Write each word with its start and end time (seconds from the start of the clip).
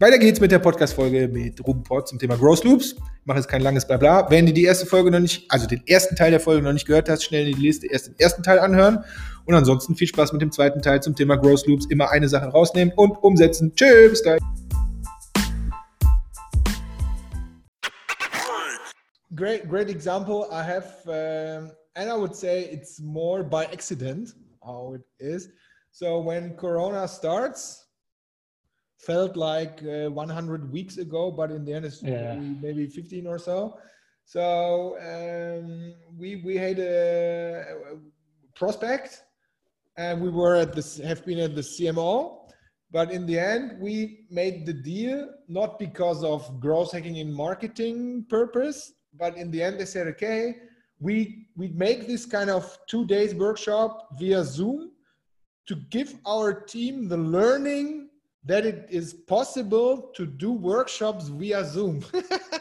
Weiter 0.00 0.18
geht's 0.20 0.38
mit 0.38 0.52
der 0.52 0.60
Podcast-Folge 0.60 1.26
mit 1.26 1.66
Ruben 1.66 1.82
Port 1.82 2.06
zum 2.06 2.20
Thema 2.20 2.36
Growth 2.36 2.62
Loops. 2.62 2.92
Ich 2.92 3.26
mache 3.26 3.38
jetzt 3.38 3.48
kein 3.48 3.62
langes 3.62 3.84
Blabla. 3.84 4.30
Wenn 4.30 4.46
du 4.46 4.52
die 4.52 4.62
erste 4.62 4.86
Folge 4.86 5.10
noch 5.10 5.18
nicht, 5.18 5.50
also 5.50 5.66
den 5.66 5.84
ersten 5.88 6.14
Teil 6.14 6.30
der 6.30 6.38
Folge 6.38 6.62
noch 6.62 6.72
nicht 6.72 6.86
gehört 6.86 7.08
hast, 7.08 7.24
schnell 7.24 7.48
in 7.48 7.56
die 7.56 7.66
Liste 7.66 7.88
erst 7.88 8.06
den 8.06 8.14
ersten 8.16 8.44
Teil 8.44 8.60
anhören. 8.60 9.02
Und 9.44 9.56
ansonsten 9.56 9.96
viel 9.96 10.06
Spaß 10.06 10.32
mit 10.32 10.40
dem 10.40 10.52
zweiten 10.52 10.82
Teil 10.82 11.02
zum 11.02 11.16
Thema 11.16 11.34
Growth 11.34 11.66
Loops. 11.66 11.86
Immer 11.90 12.10
eine 12.12 12.28
Sache 12.28 12.46
rausnehmen 12.46 12.94
und 12.94 13.20
umsetzen. 13.24 13.74
Tschüss, 13.74 14.10
bis 14.10 14.22
gleich. 14.22 14.40
Great, 19.34 19.68
great 19.68 19.90
example. 19.90 20.46
I 20.52 20.62
have, 20.62 20.86
um, 21.06 21.72
and 21.96 22.08
I 22.08 22.16
would 22.16 22.36
say 22.36 22.70
it's 22.72 23.00
more 23.00 23.42
by 23.42 23.64
accident 23.72 24.32
how 24.62 24.94
it 24.94 25.02
is. 25.18 25.50
So 25.90 26.24
when 26.24 26.56
Corona 26.56 27.08
starts, 27.08 27.87
felt 28.98 29.36
like 29.36 29.82
uh, 29.84 30.10
100 30.10 30.72
weeks 30.72 30.98
ago, 30.98 31.30
but 31.30 31.50
in 31.50 31.64
the 31.64 31.72
end 31.72 31.84
it's 31.84 32.02
yeah. 32.02 32.34
maybe, 32.34 32.58
maybe 32.60 32.86
15 32.86 33.26
or 33.26 33.38
so. 33.38 33.78
So 34.24 34.98
um, 35.00 35.94
we 36.18 36.36
we 36.44 36.56
had 36.56 36.78
a, 36.78 37.64
a, 37.92 37.96
prospect, 38.54 39.22
and 39.96 40.20
we 40.20 40.28
were 40.28 40.56
at 40.56 40.74
this 40.74 40.98
have 40.98 41.24
been 41.24 41.38
at 41.38 41.54
the 41.54 41.62
CMO, 41.62 42.50
but 42.90 43.10
in 43.10 43.24
the 43.24 43.38
end 43.38 43.80
we 43.80 44.26
made 44.30 44.66
the 44.66 44.74
deal 44.74 45.30
not 45.48 45.78
because 45.78 46.22
of 46.24 46.60
growth 46.60 46.92
hacking 46.92 47.16
in 47.16 47.32
marketing 47.32 48.26
purpose, 48.28 48.92
but 49.14 49.36
in 49.36 49.50
the 49.50 49.62
end 49.62 49.80
they 49.80 49.86
said, 49.86 50.08
okay, 50.08 50.56
we 51.00 51.46
we 51.56 51.68
make 51.68 52.06
this 52.06 52.26
kind 52.26 52.50
of 52.50 52.78
two 52.86 53.06
days 53.06 53.34
workshop 53.34 54.08
via 54.18 54.44
Zoom 54.44 54.90
to 55.68 55.76
give 55.90 56.16
our 56.26 56.52
team 56.52 57.08
the 57.08 57.16
learning 57.16 58.07
that 58.48 58.64
it 58.64 58.86
is 58.88 59.12
possible 59.12 60.10
to 60.16 60.24
do 60.24 60.50
workshops 60.50 61.28
via 61.28 61.62
Zoom. 61.64 62.02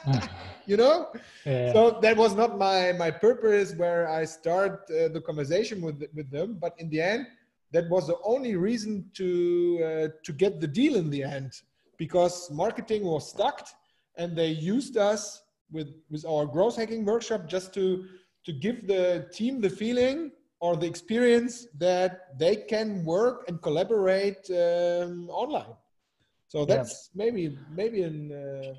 you 0.66 0.76
know, 0.76 1.08
yeah. 1.46 1.72
so 1.72 1.98
that 2.02 2.16
was 2.18 2.36
not 2.36 2.58
my 2.58 2.92
my 2.92 3.10
purpose 3.10 3.74
where 3.74 4.08
I 4.10 4.26
start 4.26 4.74
uh, 4.92 5.08
the 5.16 5.22
conversation 5.26 5.82
with 5.82 6.04
with 6.14 6.30
them, 6.30 6.58
but 6.60 6.74
in 6.78 6.90
the 6.90 7.02
end, 7.02 7.26
that 7.72 7.90
was 7.90 8.08
the 8.08 8.18
only 8.24 8.56
reason 8.56 9.10
to 9.14 9.30
uh, 9.88 10.08
to 10.26 10.32
get 10.34 10.60
the 10.60 10.68
deal 10.68 10.96
in 10.98 11.10
the 11.10 11.24
end 11.24 11.52
because 11.98 12.52
marketing 12.52 13.04
was 13.06 13.30
stuck 13.30 13.66
and 14.18 14.36
they 14.36 14.50
used 14.50 14.98
us 14.98 15.44
with 15.72 15.90
with 16.12 16.26
our 16.26 16.46
growth 16.46 16.76
hacking 16.76 17.06
workshop 17.06 17.48
just 17.48 17.74
to 17.74 18.06
to 18.46 18.52
give 18.52 18.88
the 18.88 19.28
team 19.32 19.62
the 19.62 19.70
feeling 19.70 20.32
or 20.60 20.76
the 20.76 20.88
experience 20.88 21.68
that 21.78 22.38
they 22.38 22.56
can 22.56 23.04
work 23.06 23.46
and 23.48 23.62
collaborate 23.62 24.50
um, 24.50 25.30
online. 25.30 25.74
So 26.48 26.66
that's 26.66 27.10
yeah. 27.14 27.26
maybe 27.26 27.58
maybe 27.76 28.04
an, 28.04 28.32
uh, 28.32 28.74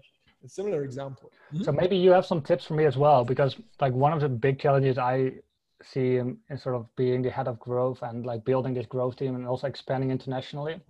a 0.44 0.48
similar 0.48 0.84
example. 0.84 1.30
So 1.62 1.72
maybe 1.72 1.96
you 1.96 2.10
have 2.10 2.26
some 2.26 2.40
tips 2.40 2.64
for 2.64 2.74
me 2.74 2.84
as 2.84 2.96
well, 2.96 3.24
because 3.24 3.56
like 3.80 3.92
one 3.92 4.12
of 4.12 4.20
the 4.20 4.28
big 4.28 4.58
challenges 4.58 4.98
I 4.98 5.34
see 5.82 6.16
in, 6.16 6.38
in, 6.50 6.58
sort 6.58 6.74
of 6.74 6.86
being 6.96 7.22
the 7.22 7.30
head 7.30 7.46
of 7.46 7.58
growth 7.60 8.02
and 8.02 8.26
like 8.26 8.44
building 8.44 8.74
this 8.74 8.86
growth 8.86 9.16
team 9.16 9.36
and 9.36 9.46
also 9.46 9.66
expanding 9.66 10.10
internationally, 10.10 10.80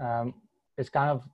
um, 0.00 0.34
is 0.78 0.88
kind 0.88 1.10
of 1.10 1.24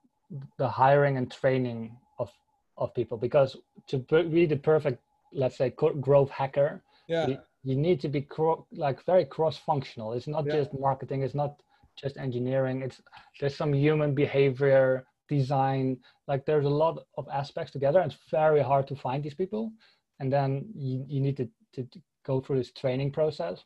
the 0.56 0.68
hiring 0.68 1.16
and 1.18 1.30
training 1.30 1.96
of 2.18 2.30
of 2.78 2.94
people. 2.94 3.18
Because 3.18 3.56
to 3.88 3.98
be 3.98 4.46
the 4.46 4.56
perfect, 4.56 5.02
let's 5.32 5.58
say, 5.58 5.70
growth 6.00 6.30
hacker, 6.30 6.82
yeah. 7.08 7.36
You 7.66 7.74
need 7.74 8.00
to 8.00 8.08
be 8.08 8.22
cro- 8.22 8.66
like 8.70 9.04
very 9.04 9.24
cross 9.24 9.58
functional. 9.58 10.12
It's 10.12 10.28
not 10.28 10.46
yeah. 10.46 10.56
just 10.58 10.70
marketing. 10.78 11.22
It's 11.22 11.34
not 11.34 11.52
just 12.00 12.16
engineering. 12.16 12.82
It's 12.82 13.02
there's 13.40 13.56
some 13.56 13.72
human 13.74 14.14
behavior, 14.14 15.04
design. 15.28 15.98
Like 16.28 16.46
there's 16.46 16.64
a 16.64 16.78
lot 16.84 17.04
of 17.18 17.26
aspects 17.32 17.72
together. 17.72 18.00
And 18.00 18.12
it's 18.12 18.20
very 18.30 18.62
hard 18.62 18.86
to 18.88 18.94
find 18.94 19.20
these 19.20 19.34
people. 19.34 19.72
And 20.20 20.32
then 20.32 20.66
you, 20.76 21.04
you 21.08 21.20
need 21.20 21.36
to, 21.38 21.48
to, 21.74 21.82
to 21.82 22.00
go 22.24 22.40
through 22.40 22.58
this 22.58 22.70
training 22.70 23.10
process. 23.10 23.64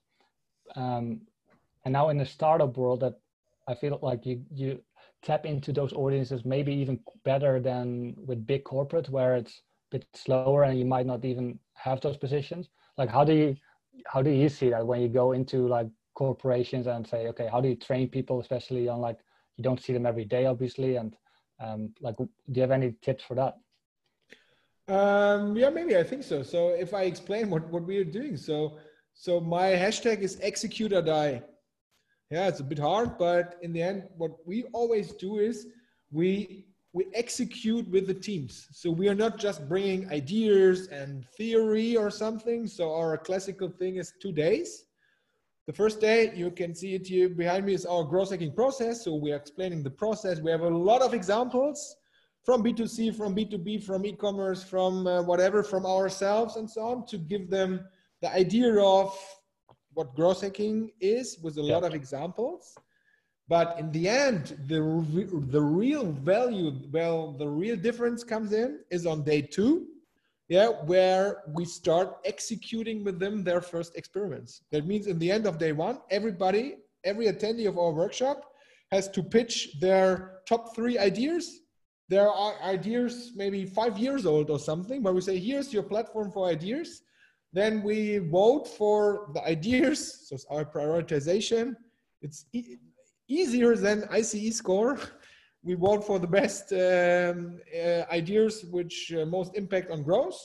Um, 0.77 1.21
and 1.84 1.93
now 1.93 2.09
in 2.09 2.16
the 2.16 2.27
startup 2.27 2.78
world, 2.78 3.00
that 3.00 3.21
I 3.69 3.75
feel 3.75 3.99
like 4.03 4.25
you 4.25 4.43
you 4.50 4.81
tap 5.22 5.44
into 5.44 5.72
those 5.72 5.93
audiences 5.93 6.47
maybe 6.47 6.72
even 6.72 6.99
better 7.25 7.60
than 7.60 8.15
with 8.16 8.47
big 8.47 8.65
corporate 8.65 9.10
where 9.10 9.37
it's 9.37 9.60
a 9.93 9.99
bit 9.99 10.06
slower 10.15 10.62
and 10.62 10.78
you 10.78 10.87
might 10.87 11.05
not 11.05 11.22
even 11.27 11.59
have 11.75 12.00
those 12.00 12.16
positions. 12.16 12.71
Like 12.97 13.10
how 13.10 13.25
do 13.25 13.34
you 13.34 13.56
how 14.06 14.23
do 14.23 14.31
you 14.31 14.49
see 14.49 14.71
that 14.71 14.87
when 14.87 15.01
you 15.01 15.09
go 15.09 15.33
into 15.33 15.67
like 15.69 15.89
corporations 16.15 16.87
and 16.87 17.06
say, 17.06 17.28
okay, 17.28 17.49
how 17.51 17.61
do 17.61 17.69
you 17.69 17.77
train 17.77 18.09
people, 18.09 18.41
especially 18.41 18.89
on 18.89 19.01
like 19.01 19.19
you 19.56 19.65
don't 19.65 19.81
see 19.81 19.93
them 19.93 20.06
every 20.06 20.25
day, 20.25 20.47
obviously, 20.47 20.97
and 20.97 21.17
um, 21.61 21.93
like, 22.01 22.17
do 22.17 22.28
you 22.53 22.62
have 22.62 22.71
any 22.71 22.95
tips 23.03 23.23
for 23.23 23.34
that? 23.34 23.59
Um, 24.89 25.56
yeah, 25.56 25.71
maybe 25.71 25.97
I 25.97 26.03
think 26.03 26.25
so. 26.25 26.43
So 26.43 26.69
if 26.71 26.95
I 26.95 27.03
explain 27.03 27.51
what 27.51 27.69
what 27.69 27.84
we 27.84 27.99
are 27.99 28.05
doing, 28.05 28.37
so 28.37 28.78
so 29.15 29.41
my 29.41 29.67
hashtag 29.84 30.21
is 30.21 30.39
execute 30.43 30.93
or 30.93 31.03
die. 31.03 31.43
Yeah, 32.31 32.49
it's 32.49 32.61
a 32.61 32.65
bit 32.65 32.78
hard, 32.78 33.19
but 33.19 33.57
in 33.62 33.72
the 33.72 33.83
end, 33.83 34.05
what 34.17 34.33
we 34.47 34.65
always 34.72 35.12
do 35.12 35.39
is 35.39 35.67
we 36.11 36.67
we 36.93 37.06
execute 37.15 37.89
with 37.89 38.06
the 38.06 38.15
teams. 38.15 38.67
So 38.73 38.91
we 38.91 39.09
are 39.09 39.15
not 39.15 39.39
just 39.39 39.69
bringing 39.69 40.11
ideas 40.11 40.89
and 40.89 41.25
theory 41.37 41.97
or 41.97 42.11
something. 42.11 42.67
So 42.67 42.93
our 42.95 43.17
classical 43.17 43.69
thing 43.69 43.97
is 43.97 44.12
two 44.21 44.33
days. 44.33 44.87
The 45.67 45.73
first 45.73 46.01
day, 46.01 46.33
you 46.34 46.51
can 46.51 46.75
see 46.75 46.95
it 46.95 47.06
here 47.06 47.28
behind 47.28 47.67
me 47.67 47.75
is 47.75 47.87
our 47.87 48.03
growth 48.03 48.31
hacking 48.31 48.55
process. 48.55 49.05
So 49.05 49.15
we 49.15 49.33
are 49.33 49.37
explaining 49.37 49.84
the 49.84 49.91
process. 49.91 50.41
We 50.41 50.51
have 50.51 50.62
a 50.62 50.69
lot 50.69 51.01
of 51.01 51.15
examples 51.15 51.95
from 52.45 52.65
B2C, 52.65 53.15
from 53.15 53.37
B2B, 53.37 53.84
from 53.84 54.05
e-commerce, 54.05 54.65
from 54.65 55.07
uh, 55.07 55.22
whatever, 55.22 55.62
from 55.62 55.87
ourselves 55.87 56.57
and 56.57 56.69
so 56.69 56.81
on 56.83 57.07
to 57.07 57.19
give 57.19 57.51
them 57.51 57.84
the 58.21 58.33
idea 58.34 58.75
of 58.81 59.17
what 59.93 60.15
growth 60.17 60.41
hacking 60.41 60.91
is 61.01 61.39
with 61.43 61.57
a 61.59 61.62
lot 61.62 61.84
of 61.84 61.95
examples. 61.95 62.75
But 63.50 63.81
in 63.81 63.91
the 63.91 64.09
end, 64.09 64.56
the, 64.69 64.81
the 65.56 65.61
real 65.61 66.12
value, 66.12 66.72
well, 66.93 67.33
the 67.33 67.49
real 67.49 67.77
difference 67.77 68.22
comes 68.22 68.53
in 68.53 68.78
is 68.91 69.06
on 69.06 69.25
day 69.25 69.43
two 69.43 69.88
yeah, 70.50 70.69
where 70.93 71.43
we 71.55 71.65
start 71.65 72.19
executing 72.25 73.05
with 73.05 73.21
them 73.21 73.44
their 73.44 73.60
first 73.60 73.97
experiments. 73.97 74.62
That 74.72 74.84
means 74.84 75.06
in 75.06 75.16
the 75.21 75.31
end 75.31 75.47
of 75.47 75.59
day 75.59 75.71
one, 75.71 75.99
everybody, 76.10 76.78
every 77.05 77.27
attendee 77.27 77.69
of 77.69 77.78
our 77.78 77.93
workshop 77.93 78.44
has 78.91 79.09
to 79.10 79.22
pitch 79.22 79.78
their 79.81 80.41
top 80.49 80.75
three 80.75 80.99
ideas. 80.99 81.60
There 82.09 82.28
are 82.28 82.55
ideas 82.65 83.33
maybe 83.37 83.65
five 83.65 83.97
years 83.97 84.27
old 84.27 84.50
or 84.50 84.59
something, 84.59 85.03
but 85.03 85.15
we 85.15 85.21
say, 85.21 85.39
here's 85.39 85.72
your 85.72 85.84
platform 85.84 86.33
for 86.33 86.49
ideas. 86.49 87.03
Then 87.53 87.83
we 87.84 88.19
vote 88.19 88.66
for 88.66 89.31
the 89.34 89.44
ideas. 89.47 90.27
So 90.28 90.34
it's 90.34 90.47
our 90.50 90.65
prioritization. 90.65 91.77
It's 92.22 92.47
easier 93.30 93.76
than 93.76 94.04
ICE 94.10 94.54
score. 94.54 94.98
we 95.62 95.74
vote 95.74 96.04
for 96.04 96.18
the 96.18 96.26
best 96.26 96.72
um, 96.72 97.60
uh, 97.74 98.02
ideas 98.10 98.64
which 98.70 99.12
uh, 99.12 99.26
most 99.26 99.56
impact 99.56 99.91
on 99.91 100.02
growth. 100.02 100.38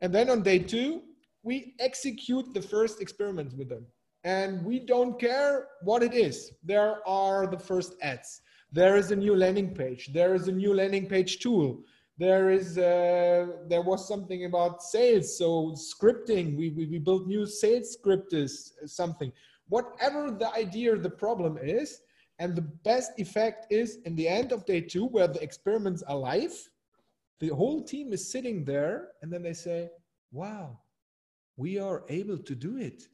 And 0.00 0.14
then 0.14 0.30
on 0.30 0.42
day 0.42 0.58
two, 0.58 1.02
we 1.42 1.74
execute 1.78 2.52
the 2.54 2.62
first 2.62 3.00
experiments 3.00 3.54
with 3.54 3.68
them. 3.68 3.86
And 4.24 4.64
we 4.64 4.80
don't 4.80 5.18
care 5.18 5.68
what 5.82 6.02
it 6.02 6.14
is. 6.14 6.52
There 6.64 7.06
are 7.06 7.46
the 7.46 7.58
first 7.58 7.94
ads. 8.02 8.40
There 8.72 8.96
is 8.96 9.10
a 9.10 9.16
new 9.16 9.34
landing 9.36 9.74
page. 9.74 10.10
There 10.12 10.34
is 10.34 10.48
a 10.48 10.52
new 10.52 10.74
landing 10.74 11.06
page 11.06 11.38
tool. 11.38 11.82
There 12.18 12.50
is 12.50 12.76
uh, 12.76 13.46
there 13.68 13.82
was 13.82 14.08
something 14.08 14.44
about 14.44 14.82
sales, 14.82 15.38
so 15.38 15.72
scripting. 15.76 16.56
We, 16.56 16.70
we, 16.70 16.86
we 16.86 16.98
built 16.98 17.28
new 17.28 17.46
sales 17.46 17.92
scripts, 17.92 18.72
something. 18.86 19.32
Whatever 19.68 20.32
the 20.32 20.52
idea, 20.52 20.96
the 20.96 21.10
problem 21.10 21.58
is, 21.62 22.00
and 22.38 22.54
the 22.54 22.62
best 22.62 23.12
effect 23.18 23.66
is 23.70 23.98
in 24.04 24.14
the 24.14 24.28
end 24.28 24.52
of 24.52 24.64
day 24.64 24.80
two, 24.80 25.06
where 25.06 25.26
the 25.26 25.42
experiments 25.42 26.02
are 26.02 26.16
live, 26.16 26.54
the 27.40 27.48
whole 27.48 27.82
team 27.82 28.12
is 28.12 28.30
sitting 28.30 28.64
there 28.64 29.08
and 29.22 29.32
then 29.32 29.42
they 29.42 29.52
say, 29.52 29.90
wow, 30.32 30.78
we 31.56 31.78
are 31.78 32.04
able 32.08 32.38
to 32.38 32.54
do 32.54 32.76
it. 32.78 33.04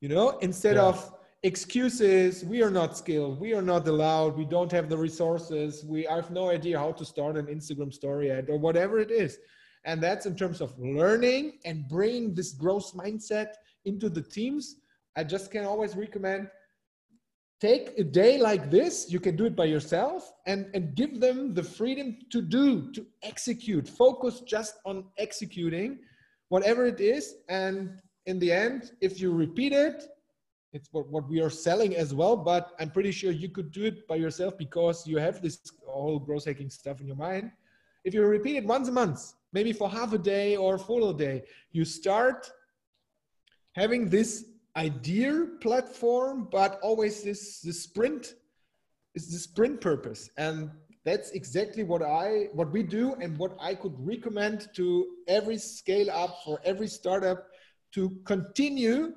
You 0.00 0.08
know, 0.10 0.38
instead 0.38 0.76
yeah. 0.76 0.82
of 0.82 1.14
excuses, 1.42 2.44
we 2.44 2.62
are 2.62 2.70
not 2.70 2.96
skilled, 2.96 3.40
we 3.40 3.54
are 3.54 3.62
not 3.62 3.88
allowed, 3.88 4.36
we 4.36 4.44
don't 4.44 4.72
have 4.72 4.88
the 4.88 4.96
resources, 4.96 5.84
we 5.84 6.06
I 6.06 6.16
have 6.16 6.30
no 6.30 6.50
idea 6.50 6.78
how 6.78 6.92
to 6.92 7.04
start 7.04 7.36
an 7.36 7.46
Instagram 7.46 7.92
story 7.92 8.30
ad 8.30 8.50
or 8.50 8.58
whatever 8.58 8.98
it 8.98 9.10
is. 9.10 9.38
And 9.86 10.02
that's 10.02 10.24
in 10.26 10.34
terms 10.34 10.60
of 10.62 10.78
learning 10.78 11.58
and 11.66 11.88
bringing 11.88 12.34
this 12.34 12.52
growth 12.52 12.94
mindset 12.94 13.48
into 13.84 14.08
the 14.08 14.22
teams. 14.22 14.76
I 15.16 15.24
just 15.24 15.50
can 15.50 15.64
always 15.64 15.94
recommend 15.94 16.48
take 17.60 17.98
a 17.98 18.04
day 18.04 18.38
like 18.38 18.70
this 18.70 19.10
you 19.10 19.20
can 19.20 19.36
do 19.36 19.44
it 19.44 19.56
by 19.56 19.64
yourself 19.64 20.32
and 20.46 20.66
and 20.74 20.94
give 20.94 21.20
them 21.20 21.54
the 21.54 21.62
freedom 21.62 22.16
to 22.30 22.42
do 22.42 22.92
to 22.92 23.06
execute. 23.22 23.88
Focus 23.88 24.40
just 24.40 24.74
on 24.84 25.04
executing 25.18 25.98
whatever 26.48 26.86
it 26.86 27.00
is. 27.00 27.36
And 27.48 27.98
in 28.26 28.38
the 28.38 28.50
end 28.50 28.92
if 29.00 29.20
you 29.20 29.32
repeat 29.32 29.72
it 29.72 30.04
it's 30.72 30.88
what, 30.92 31.06
what 31.08 31.28
we 31.28 31.40
are 31.40 31.50
selling 31.50 31.94
as 31.94 32.14
well 32.14 32.36
but 32.36 32.72
i'm 32.80 32.90
pretty 32.90 33.12
sure 33.12 33.30
you 33.30 33.48
could 33.48 33.70
do 33.70 33.84
it 33.84 34.06
by 34.08 34.16
yourself 34.16 34.56
because 34.58 35.06
you 35.06 35.18
have 35.18 35.40
this 35.40 35.60
whole 35.86 36.18
growth 36.18 36.46
hacking 36.46 36.70
stuff 36.70 37.00
in 37.00 37.06
your 37.06 37.16
mind. 37.16 37.50
If 38.04 38.12
you 38.12 38.22
repeat 38.24 38.56
it 38.56 38.64
once 38.64 38.88
a 38.88 38.92
month 38.92 39.34
maybe 39.52 39.72
for 39.72 39.88
half 39.88 40.12
a 40.12 40.18
day 40.18 40.56
or 40.56 40.78
full 40.78 41.12
day 41.12 41.44
you 41.72 41.84
start 41.84 42.50
having 43.72 44.08
this 44.08 44.44
idea 44.76 45.46
platform 45.60 46.48
but 46.50 46.78
always 46.82 47.22
this, 47.22 47.60
this 47.60 47.82
sprint 47.82 48.34
is 49.14 49.30
the 49.30 49.38
sprint 49.38 49.80
purpose 49.80 50.30
and 50.36 50.70
that's 51.04 51.30
exactly 51.30 51.84
what 51.84 52.02
i 52.02 52.48
what 52.52 52.72
we 52.72 52.82
do 52.82 53.14
and 53.20 53.36
what 53.38 53.56
i 53.60 53.74
could 53.74 53.94
recommend 53.98 54.68
to 54.74 55.06
every 55.28 55.58
scale 55.58 56.10
up 56.10 56.38
for 56.44 56.60
every 56.64 56.88
startup 56.88 57.46
to 57.92 58.10
continue 58.24 59.12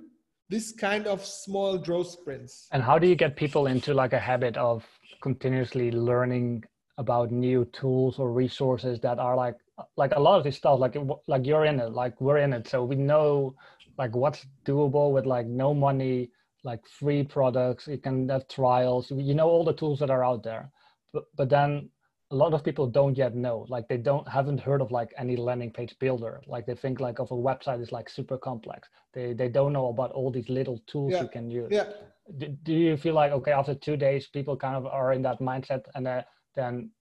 this 0.50 0.72
kind 0.72 1.08
of 1.08 1.26
small 1.26 1.78
growth 1.78 2.08
sprints. 2.08 2.68
And 2.72 2.82
how 2.82 2.98
do 2.98 3.08
you 3.08 3.16
get 3.16 3.36
people 3.36 3.68
into 3.68 3.94
like 3.94 4.14
a 4.14 4.20
habit 4.20 4.56
of 4.58 4.86
continuously 5.22 5.92
learning 5.92 6.64
about 6.98 7.32
new 7.32 7.66
tools 7.66 8.18
or 8.18 8.32
resources 8.32 9.00
that 9.02 9.20
are 9.20 9.36
like 9.36 9.56
like 9.96 10.14
a 10.16 10.20
lot 10.20 10.38
of 10.38 10.44
this 10.44 10.58
stuff 10.58 10.80
like 10.80 10.98
like 11.28 11.46
you're 11.46 11.66
in 11.66 11.80
it 11.80 11.92
like 11.92 12.20
we're 12.20 12.38
in 12.38 12.54
it. 12.54 12.68
So 12.68 12.84
we 12.84 12.96
know 12.96 13.56
like 13.98 14.16
what's 14.16 14.46
doable 14.66 15.12
with 15.12 15.26
like 15.26 15.48
no 15.48 15.74
money 15.74 16.32
like 16.64 16.86
free 16.88 17.24
products. 17.24 17.88
You 17.88 17.98
can 17.98 18.30
have 18.30 18.48
trials. 18.48 19.12
You 19.12 19.34
know 19.34 19.50
all 19.50 19.64
the 19.64 19.74
tools 19.74 20.00
that 20.00 20.10
are 20.10 20.24
out 20.24 20.44
there. 20.44 20.72
But, 21.14 21.24
but 21.36 21.50
then 21.50 21.90
a 22.32 22.36
lot 22.36 22.54
of 22.54 22.64
people 22.64 22.88
don't 22.88 23.18
yet 23.18 23.36
know. 23.36 23.66
Like 23.70 23.88
they 23.88 23.98
don't 23.98 24.28
haven't 24.28 24.60
heard 24.60 24.82
of 24.82 24.92
like 24.92 25.14
any 25.18 25.36
landing 25.36 25.72
page 25.72 25.96
builder. 26.00 26.42
Like 26.46 26.66
they 26.66 26.76
think 26.76 27.00
like 27.00 27.20
of 27.20 27.32
a 27.32 27.36
website 27.36 27.82
is 27.82 27.92
like 27.92 28.10
super 28.10 28.38
complex. 28.38 28.90
They 29.14 29.34
they 29.34 29.50
don't 29.50 29.74
know 29.74 29.88
about 29.88 30.12
all 30.12 30.32
these 30.32 30.50
little 30.50 30.80
tools 30.88 31.14
yeah. 31.14 31.22
you 31.22 31.30
can 31.30 31.50
use. 31.50 31.70
Yeah. 31.72 31.90
Do, 32.38 32.48
do 32.48 32.74
you 32.74 32.98
feel 32.98 33.14
like 33.14 33.32
okay 33.32 33.52
after 33.52 33.74
two 33.74 33.96
days 33.96 34.28
people 34.28 34.58
kind 34.58 34.76
of 34.76 34.86
are 34.86 35.14
in 35.14 35.22
that 35.22 35.40
mindset 35.40 35.84
and 35.96 36.06
uh, 36.06 36.24
then 36.56 36.92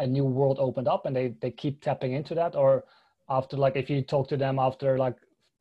a 0.00 0.06
new 0.06 0.24
world 0.24 0.58
opened 0.58 0.88
up 0.88 1.06
and 1.06 1.14
they 1.14 1.28
they 1.40 1.50
keep 1.50 1.80
tapping 1.80 2.12
into 2.12 2.34
that? 2.34 2.56
Or 2.56 2.84
after 3.28 3.56
like 3.56 3.76
if 3.76 3.88
you 3.88 4.02
talk 4.02 4.28
to 4.28 4.36
them 4.36 4.58
after 4.58 4.98
like 4.98 5.16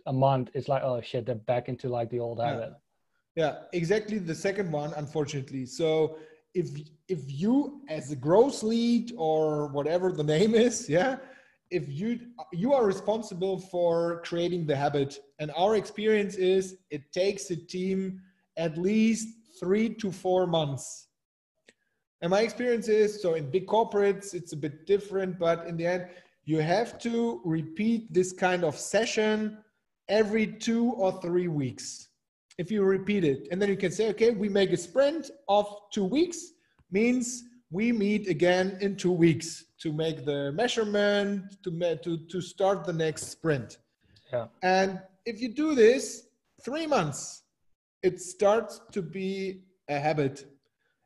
a 0.08 0.14
month 0.14 0.50
it's 0.56 0.68
like 0.68 0.82
oh 0.84 1.00
shit 1.02 1.26
they're 1.26 1.36
back 1.36 1.70
into 1.70 1.88
like 1.90 2.10
the 2.10 2.20
old 2.20 2.40
habit. 2.40 2.74
Yeah, 3.36 3.44
yeah 3.44 3.54
exactly 3.74 4.18
the 4.18 4.36
second 4.36 4.72
one 4.72 4.92
unfortunately. 4.98 5.66
So 5.66 6.18
if 6.56 6.68
if 7.08 7.22
you 7.28 7.82
as 7.90 8.12
a 8.12 8.16
growth 8.16 8.64
lead 8.64 9.14
or 9.18 9.68
whatever 9.68 10.12
the 10.12 10.24
name 10.24 10.56
is 10.56 10.90
yeah 10.90 11.18
if 11.70 11.88
you 11.88 12.20
you 12.52 12.74
are 12.74 12.86
responsible 12.86 13.60
for 13.60 14.22
creating 14.24 14.66
the 14.66 14.76
habit. 14.76 15.20
And 15.40 15.52
our 15.56 15.76
experience 15.76 16.36
is 16.36 16.78
it 16.90 17.12
takes 17.12 17.52
a 17.52 17.56
team 17.56 18.22
at 18.58 18.78
least 18.78 19.28
three 19.60 19.90
to 19.96 20.12
four 20.12 20.48
months 20.48 21.09
and 22.22 22.30
my 22.30 22.42
experience 22.42 22.88
is 22.88 23.22
so 23.22 23.34
in 23.36 23.50
big 23.50 23.68
corporates 23.68 24.34
it's 24.34 24.54
a 24.54 24.58
bit 24.58 24.86
different 24.86 25.40
but 25.40 25.66
in 25.68 25.78
the 25.78 25.86
end 25.86 26.08
you 26.46 26.60
have 26.60 26.98
to 27.00 27.42
repeat 27.46 28.12
this 28.14 28.32
kind 28.32 28.64
of 28.64 28.76
session 28.78 29.58
every 30.08 30.48
two 30.48 30.92
or 30.94 31.22
three 31.22 31.48
weeks 31.48 32.10
if 32.60 32.70
you 32.70 32.84
repeat 32.84 33.24
it. 33.24 33.48
And 33.52 33.60
then 33.60 33.70
you 33.70 33.78
can 33.78 33.90
say, 33.90 34.10
okay, 34.10 34.32
we 34.32 34.50
make 34.50 34.72
a 34.74 34.78
sprint 34.78 35.32
of 35.48 35.66
two 35.94 36.04
weeks, 36.04 36.52
means 36.92 37.46
we 37.72 37.94
meet 37.94 38.28
again 38.28 38.78
in 38.82 38.98
two 38.98 39.14
weeks 39.14 39.64
to 39.80 39.94
make 39.94 40.26
the 40.26 40.52
measurement, 40.52 41.56
to, 41.64 41.72
to, 42.04 42.18
to 42.18 42.42
start 42.42 42.84
the 42.84 42.92
next 42.92 43.30
sprint. 43.30 43.78
Yeah. 44.34 44.48
And 44.62 45.00
if 45.26 45.40
you 45.40 45.54
do 45.54 45.74
this 45.74 46.28
three 46.62 46.86
months, 46.86 47.44
it 48.04 48.20
starts 48.20 48.82
to 48.92 49.02
be 49.02 49.62
a 49.88 49.98
habit. 49.98 50.46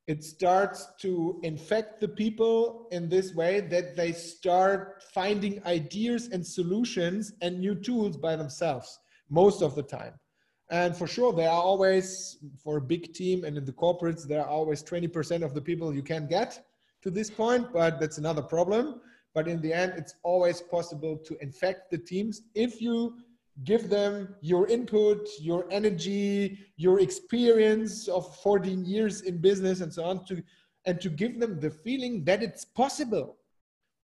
It 0.05 0.23
starts 0.23 0.87
to 0.99 1.39
infect 1.43 2.01
the 2.01 2.09
people 2.09 2.87
in 2.91 3.07
this 3.07 3.33
way 3.33 3.61
that 3.61 3.95
they 3.95 4.11
start 4.11 5.01
finding 5.13 5.65
ideas 5.65 6.27
and 6.27 6.45
solutions 6.45 7.33
and 7.41 7.59
new 7.59 7.75
tools 7.75 8.17
by 8.17 8.35
themselves 8.35 8.99
most 9.29 9.61
of 9.61 9.75
the 9.75 9.83
time. 9.83 10.13
And 10.69 10.95
for 10.95 11.07
sure, 11.07 11.31
there 11.31 11.49
are 11.49 11.61
always, 11.61 12.37
for 12.61 12.77
a 12.77 12.81
big 12.81 13.13
team 13.13 13.45
and 13.45 13.57
in 13.57 13.63
the 13.63 13.71
corporates, 13.71 14.27
there 14.27 14.41
are 14.41 14.47
always 14.47 14.83
20% 14.83 15.43
of 15.43 15.53
the 15.53 15.61
people 15.61 15.93
you 15.93 16.03
can 16.03 16.27
get 16.27 16.65
to 17.01 17.09
this 17.09 17.29
point, 17.29 17.71
but 17.71 17.99
that's 17.99 18.17
another 18.17 18.41
problem. 18.41 18.99
But 19.33 19.47
in 19.47 19.61
the 19.61 19.73
end, 19.73 19.93
it's 19.95 20.15
always 20.23 20.61
possible 20.61 21.17
to 21.17 21.37
infect 21.41 21.91
the 21.91 21.97
teams 21.97 22.41
if 22.55 22.81
you 22.81 23.17
give 23.63 23.89
them 23.89 24.35
your 24.41 24.67
input, 24.67 25.27
your 25.39 25.65
energy, 25.71 26.59
your 26.77 26.99
experience 26.99 28.07
of 28.07 28.35
14 28.37 28.83
years 28.85 29.21
in 29.21 29.37
business 29.37 29.81
and 29.81 29.93
so 29.93 30.03
on 30.03 30.25
to 30.25 30.43
and 30.85 30.99
to 30.99 31.09
give 31.09 31.39
them 31.39 31.59
the 31.59 31.69
feeling 31.69 32.25
that 32.25 32.43
it's 32.43 32.65
possible 32.65 33.37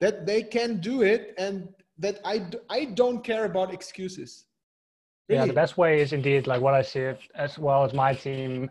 that 0.00 0.26
they 0.26 0.42
can 0.42 0.78
do 0.80 1.02
it 1.02 1.34
and 1.38 1.68
that 1.98 2.20
I, 2.24 2.46
I 2.70 2.84
don't 2.84 3.24
care 3.24 3.46
about 3.46 3.74
excuses 3.74 4.44
Really? 5.28 5.40
Yeah, 5.40 5.46
the 5.46 5.52
best 5.52 5.76
way 5.76 6.00
is 6.00 6.14
indeed 6.14 6.46
like 6.46 6.62
what 6.62 6.72
I 6.72 6.80
see 6.80 7.00
it 7.00 7.20
as 7.34 7.58
well 7.58 7.84
as 7.84 7.92
my 7.92 8.14
team 8.14 8.70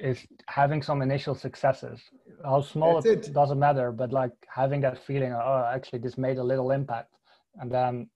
is 0.00 0.26
having 0.48 0.82
some 0.82 1.02
initial 1.02 1.34
successes. 1.34 2.00
How 2.42 2.62
small 2.62 2.98
it, 2.98 3.06
it, 3.06 3.34
doesn't 3.34 3.58
matter, 3.58 3.92
but 3.92 4.10
like 4.10 4.32
having 4.48 4.80
that 4.80 5.04
feeling, 5.06 5.32
oh, 5.32 5.70
actually 5.70 5.98
this 5.98 6.16
made 6.16 6.38
a 6.38 6.42
little 6.42 6.70
impact, 6.70 7.12
and 7.60 7.70
then 7.70 8.08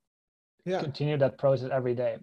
yeah. 0.65 0.81
continue 0.81 1.17
that 1.19 1.39
process 1.39 1.71
every 1.73 1.95
day. 1.95 2.17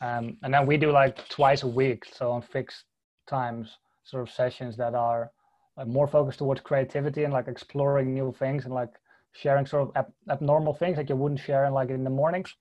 Um, 0.00 0.38
and 0.42 0.52
then 0.52 0.66
we 0.66 0.76
do 0.76 0.90
like 0.90 1.28
twice 1.28 1.62
a 1.62 1.68
week, 1.68 2.04
so 2.04 2.32
on 2.32 2.42
fixed 2.42 2.84
times, 3.26 3.78
sort 4.04 4.22
of 4.22 4.30
sessions 4.34 4.76
that 4.76 4.94
are 4.94 5.30
like, 5.76 5.86
more 5.86 6.06
focused 6.06 6.38
towards 6.38 6.60
creativity 6.60 7.24
and 7.24 7.32
like 7.32 7.48
exploring 7.48 8.14
new 8.14 8.34
things 8.38 8.64
and 8.64 8.74
like 8.74 8.90
sharing 9.32 9.66
sort 9.66 9.88
of 9.88 9.96
ab- 9.96 10.12
abnormal 10.30 10.74
things 10.74 10.96
that 10.96 11.08
you 11.08 11.16
wouldn't 11.16 11.40
share 11.40 11.64
in 11.66 11.72
like 11.72 11.90
in 11.90 12.04
the 12.04 12.10
mornings. 12.10 12.54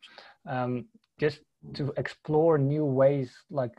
Um, 0.47 0.85
just 1.19 1.39
to 1.75 1.93
explore 1.97 2.57
new 2.57 2.85
ways 2.85 3.31
like 3.49 3.71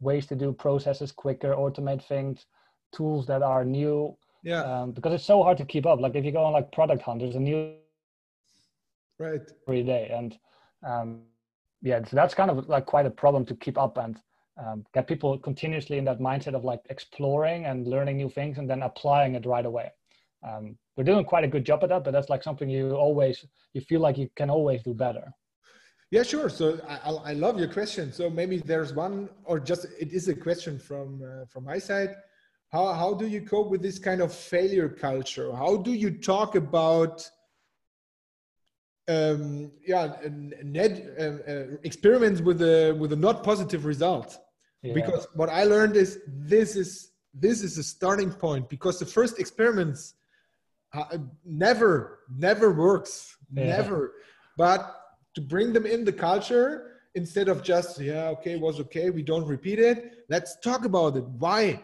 ways 0.00 0.26
to 0.26 0.34
do 0.34 0.52
processes 0.52 1.12
quicker 1.12 1.54
automate 1.54 2.02
things 2.02 2.46
tools 2.94 3.26
that 3.26 3.42
are 3.42 3.64
new 3.64 4.16
yeah 4.42 4.62
um, 4.62 4.92
because 4.92 5.12
it's 5.12 5.24
so 5.24 5.42
hard 5.42 5.56
to 5.56 5.64
keep 5.64 5.86
up 5.86 6.00
like 6.00 6.14
if 6.14 6.24
you 6.24 6.32
go 6.32 6.44
on 6.44 6.52
like 6.52 6.70
product 6.72 7.02
hunt 7.02 7.20
there's 7.20 7.36
a 7.36 7.40
new 7.40 7.74
right 9.18 9.42
every 9.68 9.82
day 9.82 10.10
and 10.12 10.38
um, 10.86 11.20
yeah 11.82 12.02
so 12.04 12.16
that's 12.16 12.34
kind 12.34 12.50
of 12.50 12.68
like 12.68 12.86
quite 12.86 13.06
a 13.06 13.10
problem 13.10 13.44
to 13.44 13.54
keep 13.56 13.76
up 13.78 13.98
and 13.98 14.18
um, 14.64 14.84
get 14.94 15.06
people 15.06 15.38
continuously 15.38 15.98
in 15.98 16.04
that 16.04 16.18
mindset 16.18 16.54
of 16.54 16.64
like 16.64 16.80
exploring 16.88 17.66
and 17.66 17.86
learning 17.86 18.16
new 18.16 18.30
things 18.30 18.58
and 18.58 18.68
then 18.70 18.82
applying 18.82 19.34
it 19.34 19.44
right 19.44 19.66
away 19.66 19.90
um, 20.46 20.76
we're 20.96 21.04
doing 21.04 21.24
quite 21.24 21.44
a 21.44 21.48
good 21.48 21.64
job 21.64 21.82
at 21.82 21.90
that 21.90 22.04
but 22.04 22.12
that's 22.12 22.30
like 22.30 22.42
something 22.42 22.70
you 22.70 22.92
always 22.92 23.44
you 23.74 23.80
feel 23.80 24.00
like 24.00 24.16
you 24.16 24.28
can 24.36 24.48
always 24.48 24.82
do 24.82 24.94
better 24.94 25.32
yeah, 26.12 26.22
sure. 26.22 26.48
So 26.48 26.78
I, 26.88 27.30
I 27.30 27.32
love 27.32 27.58
your 27.58 27.68
question. 27.68 28.12
So 28.12 28.30
maybe 28.30 28.58
there's 28.58 28.94
one, 28.94 29.28
or 29.44 29.58
just 29.58 29.86
it 29.98 30.12
is 30.12 30.28
a 30.28 30.34
question 30.34 30.78
from 30.78 31.20
uh, 31.22 31.46
from 31.46 31.64
my 31.64 31.78
side. 31.78 32.14
How 32.70 32.92
how 32.92 33.14
do 33.14 33.26
you 33.26 33.42
cope 33.42 33.70
with 33.70 33.82
this 33.82 33.98
kind 33.98 34.20
of 34.20 34.32
failure 34.32 34.88
culture? 34.88 35.52
How 35.54 35.76
do 35.76 35.92
you 35.92 36.10
talk 36.10 36.54
about 36.54 37.28
um, 39.08 39.70
yeah 39.86 40.16
Ned 40.62 40.92
uh, 41.18 41.22
uh, 41.22 41.76
experiments 41.84 42.40
with 42.40 42.60
a 42.62 42.92
with 42.92 43.12
a 43.12 43.16
not 43.16 43.44
positive 43.44 43.84
result? 43.84 44.38
Yeah. 44.82 44.94
Because 44.94 45.26
what 45.34 45.48
I 45.48 45.64
learned 45.64 45.96
is 45.96 46.20
this 46.26 46.76
is 46.76 47.12
this 47.34 47.62
is 47.62 47.78
a 47.78 47.82
starting 47.82 48.32
point 48.32 48.68
because 48.68 48.98
the 48.98 49.06
first 49.06 49.38
experiments 49.38 50.14
uh, 50.92 51.18
never 51.44 52.20
never 52.36 52.72
works. 52.72 53.36
Yeah. 53.52 53.76
never. 53.76 54.14
But 54.56 54.80
to 55.34 55.40
bring 55.40 55.72
them 55.72 55.86
in 55.86 56.04
the 56.04 56.12
culture 56.12 56.92
instead 57.14 57.48
of 57.48 57.62
just 57.62 58.00
yeah 58.00 58.28
okay 58.28 58.56
was 58.56 58.78
okay 58.80 59.08
we 59.10 59.22
don't 59.22 59.46
repeat 59.46 59.78
it 59.78 60.16
let's 60.28 60.56
talk 60.60 60.84
about 60.84 61.16
it. 61.16 61.24
Why? 61.38 61.80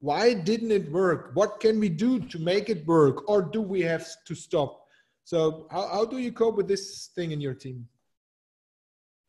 Why 0.00 0.34
didn't 0.34 0.70
it 0.70 0.90
work? 0.90 1.30
What 1.34 1.60
can 1.60 1.80
we 1.80 1.88
do 1.88 2.20
to 2.20 2.38
make 2.38 2.68
it 2.68 2.86
work? 2.86 3.28
Or 3.28 3.42
do 3.42 3.62
we 3.62 3.80
have 3.82 4.06
to 4.26 4.34
stop 4.34 4.83
so 5.24 5.66
how, 5.70 5.88
how 5.88 6.04
do 6.04 6.18
you 6.18 6.32
cope 6.32 6.56
with 6.56 6.68
this 6.68 7.10
thing 7.14 7.32
in 7.32 7.40
your 7.40 7.54
team 7.54 7.86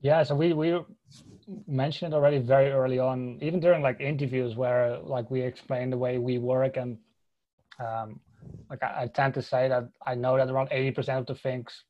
yeah 0.01 0.23
so 0.23 0.35
we 0.35 0.53
we 0.53 0.77
mentioned 1.67 2.13
it 2.13 2.15
already 2.15 2.39
very 2.39 2.71
early 2.71 2.99
on 2.99 3.37
even 3.41 3.59
during 3.59 3.81
like 3.81 3.99
interviews 3.99 4.55
where 4.55 4.99
like 4.99 5.29
we 5.29 5.41
explain 5.41 5.89
the 5.89 5.97
way 5.97 6.17
we 6.17 6.37
work 6.37 6.77
and 6.77 6.97
um 7.79 8.19
like 8.69 8.81
I, 8.83 9.03
I 9.03 9.07
tend 9.07 9.33
to 9.35 9.41
say 9.41 9.67
that 9.69 9.89
i 10.05 10.15
know 10.15 10.37
that 10.37 10.49
around 10.49 10.69
80% 10.69 11.19
of 11.19 11.25
the 11.25 11.35
things 11.35 11.83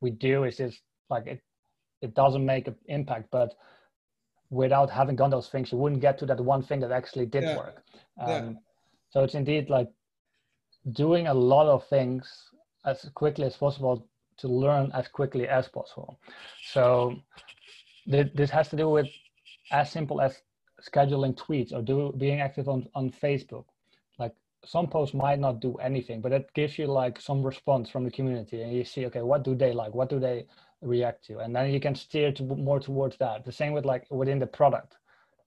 we 0.00 0.10
do 0.10 0.44
is 0.44 0.56
just 0.56 0.80
like 1.08 1.26
it 1.26 1.42
it 2.00 2.14
doesn't 2.14 2.44
make 2.44 2.68
an 2.68 2.76
impact 2.86 3.28
but 3.30 3.54
without 4.50 4.90
having 4.90 5.16
done 5.16 5.30
those 5.30 5.48
things 5.48 5.72
you 5.72 5.78
wouldn't 5.78 6.00
get 6.00 6.18
to 6.18 6.26
that 6.26 6.40
one 6.40 6.62
thing 6.62 6.80
that 6.80 6.92
actually 6.92 7.26
did 7.26 7.44
yeah. 7.44 7.56
work 7.56 7.82
um, 8.20 8.28
yeah. 8.28 8.52
so 9.10 9.22
it's 9.24 9.34
indeed 9.34 9.70
like 9.70 9.88
doing 10.92 11.26
a 11.26 11.34
lot 11.34 11.66
of 11.66 11.86
things 11.88 12.49
as 12.84 13.08
quickly 13.14 13.44
as 13.44 13.56
possible 13.56 14.06
to 14.36 14.48
learn 14.48 14.90
as 14.94 15.08
quickly 15.08 15.46
as 15.48 15.68
possible 15.68 16.18
so 16.62 17.14
th- 18.10 18.32
this 18.34 18.50
has 18.50 18.68
to 18.68 18.76
do 18.76 18.88
with 18.88 19.06
as 19.70 19.90
simple 19.90 20.20
as 20.20 20.42
scheduling 20.80 21.34
tweets 21.34 21.72
or 21.72 21.82
do 21.82 22.12
being 22.16 22.40
active 22.40 22.68
on 22.68 22.88
on 22.94 23.10
Facebook, 23.10 23.64
like 24.18 24.34
some 24.64 24.86
posts 24.86 25.14
might 25.14 25.38
not 25.38 25.60
do 25.60 25.74
anything, 25.76 26.20
but 26.20 26.32
it 26.32 26.52
gives 26.54 26.78
you 26.78 26.86
like 26.86 27.20
some 27.20 27.42
response 27.42 27.90
from 27.90 28.04
the 28.04 28.10
community, 28.10 28.62
and 28.62 28.72
you 28.72 28.84
see, 28.84 29.06
okay, 29.06 29.22
what 29.22 29.44
do 29.44 29.54
they 29.54 29.72
like? 29.72 29.94
What 29.94 30.08
do 30.08 30.18
they 30.18 30.46
react 30.82 31.24
to? 31.26 31.38
And 31.38 31.54
then 31.54 31.70
you 31.70 31.80
can 31.80 31.94
steer 31.94 32.32
to 32.32 32.42
more 32.42 32.80
towards 32.80 33.16
that. 33.18 33.44
The 33.44 33.52
same 33.52 33.72
with 33.72 33.84
like 33.84 34.06
within 34.10 34.38
the 34.38 34.46
product, 34.46 34.96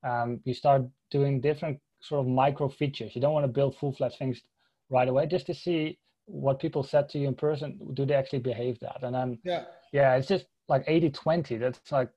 um, 0.04 0.40
you 0.46 0.54
start 0.54 0.84
doing 1.12 1.42
different 1.42 1.80
sort 2.02 2.22
of 2.22 2.28
micro 2.28 2.70
features. 2.70 3.16
You 3.16 3.22
don't 3.22 3.34
want 3.34 3.46
to 3.46 3.52
build 3.60 3.76
full 3.76 3.94
fledged 3.94 4.18
things 4.18 4.42
right 4.90 5.08
away, 5.08 5.26
just 5.28 5.48
to 5.48 5.54
see 5.54 5.98
what 6.26 6.60
people 6.60 6.84
said 6.84 7.10
to 7.10 7.20
you 7.20 7.28
in 7.28 7.36
person. 7.36 7.80
Do 7.94 8.06
they 8.06 8.14
actually 8.14 8.40
behave 8.40 8.80
that? 8.80 9.04
And 9.04 9.16
then 9.16 9.40
yeah, 9.44 9.66
yeah, 9.92 10.16
it's 10.16 10.28
just 10.28 10.46
like 10.68 10.84
80 10.88 11.10
20. 11.12 11.58
That's 11.58 11.92
like 11.92 12.10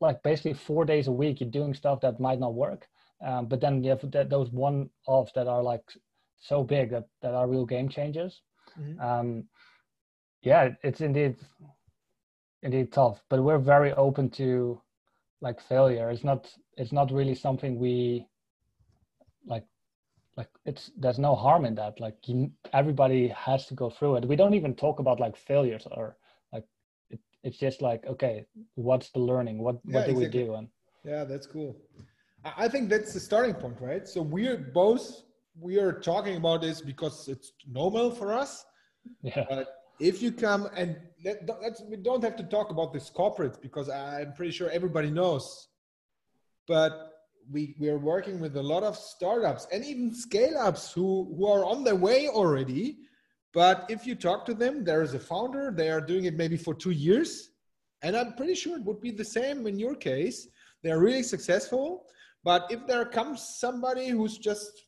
like 0.00 0.22
basically 0.22 0.54
four 0.54 0.84
days 0.84 1.06
a 1.06 1.12
week 1.12 1.40
you're 1.40 1.50
doing 1.50 1.74
stuff 1.74 2.00
that 2.00 2.18
might 2.18 2.40
not 2.40 2.54
work 2.54 2.88
um, 3.24 3.46
but 3.46 3.60
then 3.60 3.82
you 3.82 3.90
have 3.90 4.10
that, 4.10 4.28
those 4.28 4.50
one 4.50 4.90
offs 5.06 5.32
that 5.34 5.46
are 5.46 5.62
like 5.62 5.84
so 6.40 6.64
big 6.64 6.90
that, 6.90 7.06
that 7.20 7.34
are 7.34 7.48
real 7.48 7.64
game 7.64 7.88
changers 7.88 8.42
mm-hmm. 8.78 9.00
um, 9.00 9.44
yeah 10.42 10.70
it's 10.82 11.00
indeed 11.00 11.36
indeed 12.62 12.90
tough 12.92 13.22
but 13.28 13.42
we're 13.42 13.58
very 13.58 13.92
open 13.92 14.28
to 14.28 14.80
like 15.40 15.60
failure 15.60 16.10
it's 16.10 16.24
not 16.24 16.50
it's 16.76 16.92
not 16.92 17.12
really 17.12 17.34
something 17.34 17.78
we 17.78 18.26
like 19.46 19.64
like 20.36 20.48
it's 20.64 20.90
there's 20.96 21.18
no 21.18 21.34
harm 21.34 21.64
in 21.64 21.74
that. 21.76 22.00
Like 22.00 22.16
you, 22.26 22.50
everybody 22.72 23.28
has 23.28 23.66
to 23.66 23.74
go 23.74 23.90
through 23.90 24.16
it. 24.16 24.28
We 24.28 24.36
don't 24.36 24.54
even 24.54 24.74
talk 24.74 24.98
about 24.98 25.20
like 25.20 25.36
failures 25.36 25.86
or 25.90 26.16
like 26.52 26.64
it 27.10 27.20
it's 27.42 27.58
just 27.58 27.82
like 27.82 28.06
okay 28.06 28.46
what's 28.74 29.10
the 29.10 29.20
learning? 29.20 29.58
What 29.58 29.78
yeah, 29.84 29.96
what 29.96 30.06
do 30.06 30.12
exactly. 30.12 30.40
we 30.40 30.46
do? 30.46 30.54
And 30.54 30.68
yeah 31.04 31.24
that's 31.24 31.46
cool. 31.46 31.76
I 32.56 32.68
think 32.68 32.88
that's 32.88 33.12
the 33.12 33.20
starting 33.20 33.54
point 33.54 33.76
right? 33.80 34.08
So 34.08 34.22
we're 34.22 34.56
both 34.56 35.22
we 35.60 35.78
are 35.78 35.92
talking 35.92 36.36
about 36.36 36.62
this 36.62 36.80
because 36.80 37.28
it's 37.28 37.52
normal 37.70 38.10
for 38.10 38.32
us. 38.32 38.64
Yeah. 39.22 39.44
But 39.48 39.68
if 40.00 40.22
you 40.22 40.32
come 40.32 40.68
and 40.76 40.96
let, 41.24 41.48
us 41.50 41.82
we 41.88 41.96
don't 41.96 42.24
have 42.24 42.36
to 42.36 42.44
talk 42.44 42.70
about 42.70 42.92
this 42.92 43.10
corporate 43.10 43.60
because 43.60 43.88
i'm 43.90 44.32
pretty 44.32 44.52
sure 44.52 44.70
everybody 44.70 45.10
knows. 45.10 45.68
But 46.66 47.11
we 47.50 47.74
we 47.78 47.88
are 47.88 47.98
working 47.98 48.40
with 48.40 48.56
a 48.56 48.62
lot 48.62 48.82
of 48.82 48.96
startups 48.96 49.66
and 49.72 49.84
even 49.84 50.14
scale 50.14 50.56
ups 50.58 50.92
who 50.92 51.34
who 51.36 51.46
are 51.46 51.64
on 51.64 51.84
their 51.84 51.96
way 51.96 52.28
already 52.28 52.98
but 53.52 53.84
if 53.90 54.06
you 54.06 54.14
talk 54.14 54.46
to 54.46 54.54
them, 54.54 54.84
there 54.84 55.02
is 55.02 55.14
a 55.14 55.18
founder, 55.18 55.70
they 55.70 55.90
are 55.90 56.00
doing 56.00 56.24
it 56.24 56.34
maybe 56.34 56.56
for 56.56 56.74
two 56.74 56.90
years. 56.90 57.50
And 58.02 58.16
I'm 58.16 58.34
pretty 58.34 58.54
sure 58.54 58.76
it 58.76 58.84
would 58.84 59.00
be 59.00 59.10
the 59.10 59.24
same 59.24 59.66
in 59.66 59.78
your 59.78 59.94
case. 59.94 60.48
They're 60.82 60.98
really 60.98 61.22
successful. 61.22 62.06
But 62.44 62.66
if 62.70 62.86
there 62.86 63.04
comes 63.04 63.42
somebody 63.42 64.08
who's 64.08 64.38
just, 64.38 64.86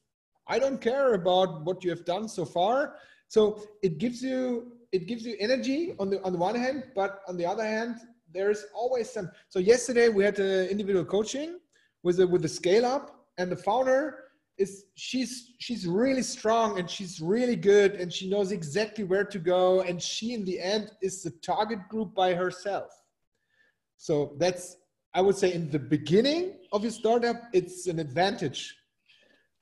I 0.49 0.59
don't 0.59 0.81
care 0.81 1.15
about 1.15 1.65
what 1.65 1.85
you 1.85 1.91
have 1.91 2.05
done 2.05 2.29
so 2.29 2.45
far. 2.45 2.97
So 3.29 3.63
it 3.83 3.99
gives 3.99 4.23
you 4.23 4.73
it 4.93 5.07
gives 5.09 5.27
you 5.27 5.37
energy 5.41 5.95
on 5.99 6.09
the 6.09 6.23
on 6.23 6.33
the 6.33 6.39
one 6.39 6.55
hand, 6.55 6.85
but 6.95 7.21
on 7.27 7.37
the 7.37 7.45
other 7.45 7.65
hand, 7.65 7.97
there's 8.33 8.65
always 8.75 9.11
some. 9.11 9.31
So 9.49 9.59
yesterday 9.59 10.09
we 10.09 10.25
had 10.25 10.39
an 10.39 10.69
individual 10.69 11.05
coaching 11.05 11.59
with 12.05 12.21
a 12.21 12.27
with 12.27 12.45
a 12.45 12.49
scale 12.49 12.87
up, 12.87 13.27
and 13.39 13.51
the 13.51 13.57
founder 13.57 14.25
is 14.57 14.85
she's 14.95 15.55
she's 15.59 15.87
really 15.87 16.23
strong 16.23 16.79
and 16.79 16.89
she's 16.89 17.21
really 17.21 17.57
good 17.57 17.95
and 17.95 18.13
she 18.13 18.29
knows 18.29 18.53
exactly 18.53 19.03
where 19.03 19.25
to 19.25 19.39
go 19.39 19.81
and 19.81 20.01
she 20.01 20.33
in 20.33 20.45
the 20.45 20.61
end 20.61 20.93
is 21.03 21.23
the 21.23 21.31
target 21.43 21.81
group 21.89 22.15
by 22.15 22.33
herself 22.33 22.91
so 23.97 24.37
that's 24.39 24.77
i 25.13 25.21
would 25.21 25.37
say 25.37 25.53
in 25.53 25.69
the 25.71 25.79
beginning 25.79 26.53
of 26.73 26.83
your 26.83 26.93
startup 26.93 27.37
it's 27.53 27.89
an 27.89 27.99
advantage 27.99 28.77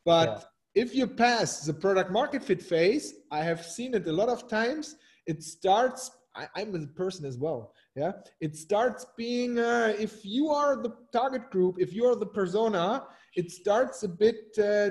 but 0.04 0.28
yeah. 0.28 0.82
if 0.82 0.94
you 0.94 1.06
pass 1.06 1.60
the 1.60 1.72
product 1.72 2.10
market 2.10 2.42
fit 2.44 2.60
phase 2.60 3.14
i 3.30 3.42
have 3.42 3.64
seen 3.64 3.94
it 3.94 4.06
a 4.06 4.12
lot 4.12 4.28
of 4.28 4.46
times 4.46 4.96
it 5.26 5.42
starts 5.42 6.10
I, 6.34 6.48
am 6.56 6.74
a 6.74 6.86
person 6.86 7.24
as 7.26 7.38
well 7.38 7.72
yeah? 7.94 8.12
It 8.40 8.56
starts 8.56 9.06
being 9.16 9.58
uh, 9.58 9.94
if 9.98 10.24
you 10.24 10.48
are 10.48 10.76
the 10.82 10.92
target 11.12 11.50
group 11.50 11.76
if 11.78 11.92
you 11.92 12.06
are 12.06 12.16
the 12.16 12.26
persona 12.26 13.04
it 13.34 13.50
starts 13.50 14.02
a 14.02 14.08
bit 14.08 14.56
uh, 14.58 14.62
uh, 14.62 14.90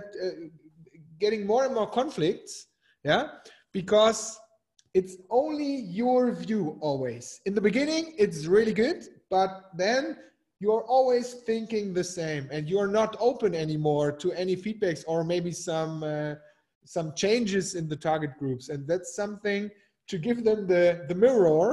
getting 1.19 1.45
more 1.45 1.65
and 1.65 1.73
more 1.73 1.89
conflicts 1.89 2.67
yeah? 3.03 3.27
Because 3.73 4.39
it's 4.93 5.15
only 5.29 5.75
your 5.75 6.31
view 6.31 6.77
always. 6.81 7.39
In 7.45 7.55
the 7.55 7.61
beginning 7.61 8.13
it's 8.17 8.45
really 8.45 8.73
good 8.73 9.05
but 9.29 9.71
then 9.75 10.17
you're 10.59 10.83
always 10.83 11.33
thinking 11.33 11.91
the 11.93 12.03
same 12.03 12.47
and 12.51 12.69
you're 12.69 12.87
not 12.87 13.17
open 13.19 13.55
anymore 13.55 14.11
to 14.11 14.31
any 14.33 14.55
feedbacks 14.55 15.03
or 15.07 15.23
maybe 15.23 15.51
some 15.51 16.03
uh, 16.03 16.35
some 16.85 17.13
changes 17.15 17.75
in 17.75 17.87
the 17.87 17.95
target 17.95 18.31
groups 18.37 18.69
and 18.69 18.87
that's 18.87 19.15
something 19.15 19.69
to 20.11 20.17
give 20.17 20.39
them 20.47 20.59
the 20.73 20.85
the 21.09 21.15
mirror 21.15 21.65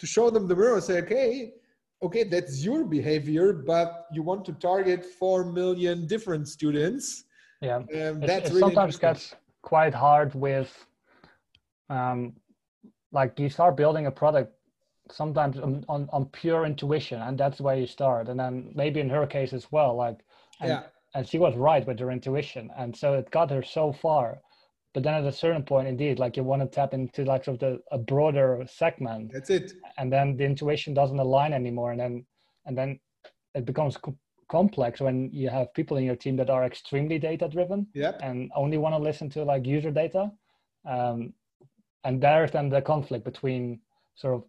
to 0.00 0.06
show 0.14 0.26
them 0.34 0.44
the 0.48 0.56
mirror 0.56 0.80
say 0.80 0.98
okay 1.04 1.52
okay, 2.02 2.24
that's 2.24 2.64
your 2.64 2.84
behavior, 2.84 3.52
but 3.52 4.06
you 4.12 4.22
want 4.22 4.44
to 4.46 4.52
target 4.52 5.04
4 5.04 5.44
million 5.44 6.06
different 6.06 6.48
students. 6.48 7.24
Yeah. 7.60 7.76
Um, 7.76 7.86
that's 8.20 8.22
it, 8.22 8.28
it 8.28 8.48
really 8.48 8.60
sometimes 8.60 8.96
gets 8.96 9.34
quite 9.62 9.94
hard 9.94 10.34
with, 10.34 10.86
um, 11.90 12.32
like 13.12 13.38
you 13.38 13.50
start 13.50 13.76
building 13.76 14.06
a 14.06 14.10
product 14.10 14.54
sometimes 15.10 15.58
on, 15.58 15.84
on, 15.88 16.08
on, 16.12 16.24
pure 16.26 16.64
intuition 16.64 17.20
and 17.20 17.36
that's 17.36 17.60
where 17.60 17.76
you 17.76 17.86
start. 17.86 18.28
And 18.28 18.38
then 18.38 18.70
maybe 18.74 19.00
in 19.00 19.10
her 19.10 19.26
case 19.26 19.52
as 19.52 19.70
well, 19.72 19.96
like, 19.96 20.20
and, 20.60 20.70
yeah. 20.70 20.82
and 21.14 21.28
she 21.28 21.38
was 21.38 21.56
right 21.56 21.84
with 21.86 21.98
her 21.98 22.12
intuition. 22.12 22.70
And 22.78 22.96
so 22.96 23.14
it 23.14 23.30
got 23.30 23.50
her 23.50 23.62
so 23.62 23.92
far 23.92 24.38
but 24.92 25.02
then 25.02 25.14
at 25.14 25.24
a 25.24 25.32
certain 25.32 25.62
point 25.62 25.88
indeed 25.88 26.18
like 26.18 26.36
you 26.36 26.42
want 26.42 26.62
to 26.62 26.68
tap 26.68 26.94
into 26.94 27.24
like 27.24 27.44
sort 27.44 27.54
of 27.54 27.60
the, 27.60 27.80
a 27.92 27.98
broader 27.98 28.64
segment. 28.66 29.32
That's 29.32 29.50
it. 29.50 29.72
And 29.98 30.12
then 30.12 30.36
the 30.36 30.44
intuition 30.44 30.94
doesn't 30.94 31.18
align 31.18 31.52
anymore 31.52 31.92
and 31.92 32.00
then 32.00 32.26
and 32.66 32.76
then 32.76 32.98
it 33.54 33.64
becomes 33.64 33.96
co- 33.96 34.16
complex 34.48 35.00
when 35.00 35.30
you 35.32 35.48
have 35.48 35.72
people 35.74 35.96
in 35.96 36.04
your 36.04 36.16
team 36.16 36.36
that 36.36 36.50
are 36.50 36.64
extremely 36.64 37.18
data 37.18 37.48
driven 37.48 37.86
yep. 37.94 38.20
and 38.22 38.50
only 38.54 38.78
want 38.78 38.94
to 38.94 38.98
listen 38.98 39.30
to 39.30 39.44
like 39.44 39.64
user 39.64 39.90
data. 39.90 40.30
Um, 40.88 41.32
and 42.04 42.20
there's 42.20 42.50
then 42.50 42.68
the 42.68 42.82
conflict 42.82 43.24
between 43.24 43.80
sort 44.16 44.34
of 44.34 44.44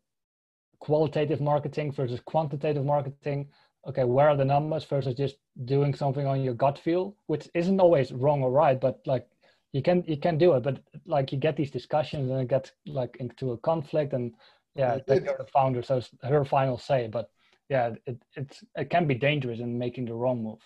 qualitative 0.79 1.41
marketing 1.41 1.91
versus 1.91 2.19
quantitative 2.25 2.85
marketing. 2.85 3.47
Okay 3.87 4.03
where 4.03 4.29
are 4.29 4.37
the 4.37 4.45
numbers 4.45 4.85
versus 4.85 5.15
just 5.15 5.37
doing 5.65 5.93
something 5.95 6.27
on 6.27 6.41
your 6.41 6.53
gut 6.53 6.77
feel 6.77 7.15
which 7.25 7.49
isn't 7.55 7.79
always 7.79 8.11
wrong 8.11 8.43
or 8.43 8.51
right 8.51 8.79
but 8.79 8.99
like 9.07 9.27
you 9.73 9.81
can 9.81 10.03
you 10.07 10.17
can 10.17 10.37
do 10.37 10.53
it 10.53 10.63
but 10.63 10.79
like 11.05 11.31
you 11.31 11.37
get 11.37 11.55
these 11.55 11.71
discussions 11.71 12.29
and 12.29 12.41
it 12.41 12.47
gets 12.47 12.71
like 12.85 13.17
into 13.19 13.51
a 13.51 13.57
conflict 13.57 14.13
and 14.13 14.33
yeah 14.75 14.97
take 15.07 15.25
the 15.25 15.45
founder 15.53 15.81
so 15.81 15.97
it's 15.97 16.09
her 16.23 16.45
final 16.45 16.77
say 16.77 17.07
but 17.07 17.29
yeah 17.69 17.91
it 18.05 18.21
it's 18.35 18.63
it 18.75 18.89
can 18.89 19.07
be 19.07 19.15
dangerous 19.15 19.59
in 19.59 19.77
making 19.77 20.05
the 20.05 20.13
wrong 20.13 20.43
move. 20.43 20.59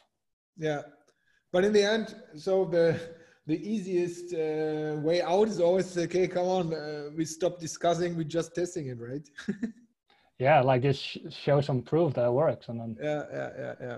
Yeah 0.58 0.82
but 1.52 1.64
in 1.64 1.74
the 1.74 1.84
end 1.84 2.16
so 2.36 2.66
the 2.66 3.00
the 3.48 3.58
easiest 3.74 4.34
uh, 4.34 5.00
way 5.02 5.22
out 5.22 5.48
is 5.48 5.60
always 5.60 5.98
okay 5.98 6.28
come 6.28 6.48
on 6.48 6.74
uh, 6.74 7.10
we 7.16 7.26
stop 7.26 7.60
discussing 7.60 8.16
we're 8.18 8.24
just 8.24 8.56
testing 8.56 8.88
it 8.88 9.00
right? 9.00 9.28
Yeah 10.40 10.62
like 10.62 10.82
just 10.82 11.02
sh- 11.02 11.18
show 11.30 11.62
some 11.62 11.82
proof 11.82 12.14
that 12.16 12.26
it 12.26 12.32
works 12.32 12.68
and 12.68 12.80
then 12.80 12.98
yeah 13.02 13.24
yeah 13.32 13.50
yeah 13.58 13.74
yeah. 13.82 13.98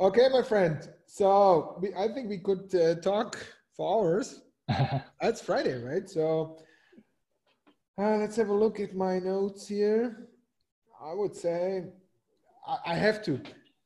Okay 0.00 0.28
my 0.28 0.42
friend 0.42 0.88
so 1.06 1.78
we, 1.80 1.94
i 1.94 2.08
think 2.12 2.28
we 2.28 2.38
could 2.38 2.74
uh, 2.74 2.96
talk 2.96 3.38
for 3.76 4.04
hours. 4.04 4.40
That's 5.20 5.40
Friday, 5.40 5.80
right? 5.82 6.08
So 6.08 6.58
uh, 8.00 8.16
let's 8.16 8.36
have 8.36 8.48
a 8.48 8.54
look 8.54 8.80
at 8.80 8.94
my 8.94 9.18
notes 9.18 9.68
here. 9.68 10.28
I 11.02 11.12
would 11.12 11.36
say 11.36 11.84
I, 12.66 12.92
I 12.92 12.94
have 12.94 13.22
to. 13.24 13.40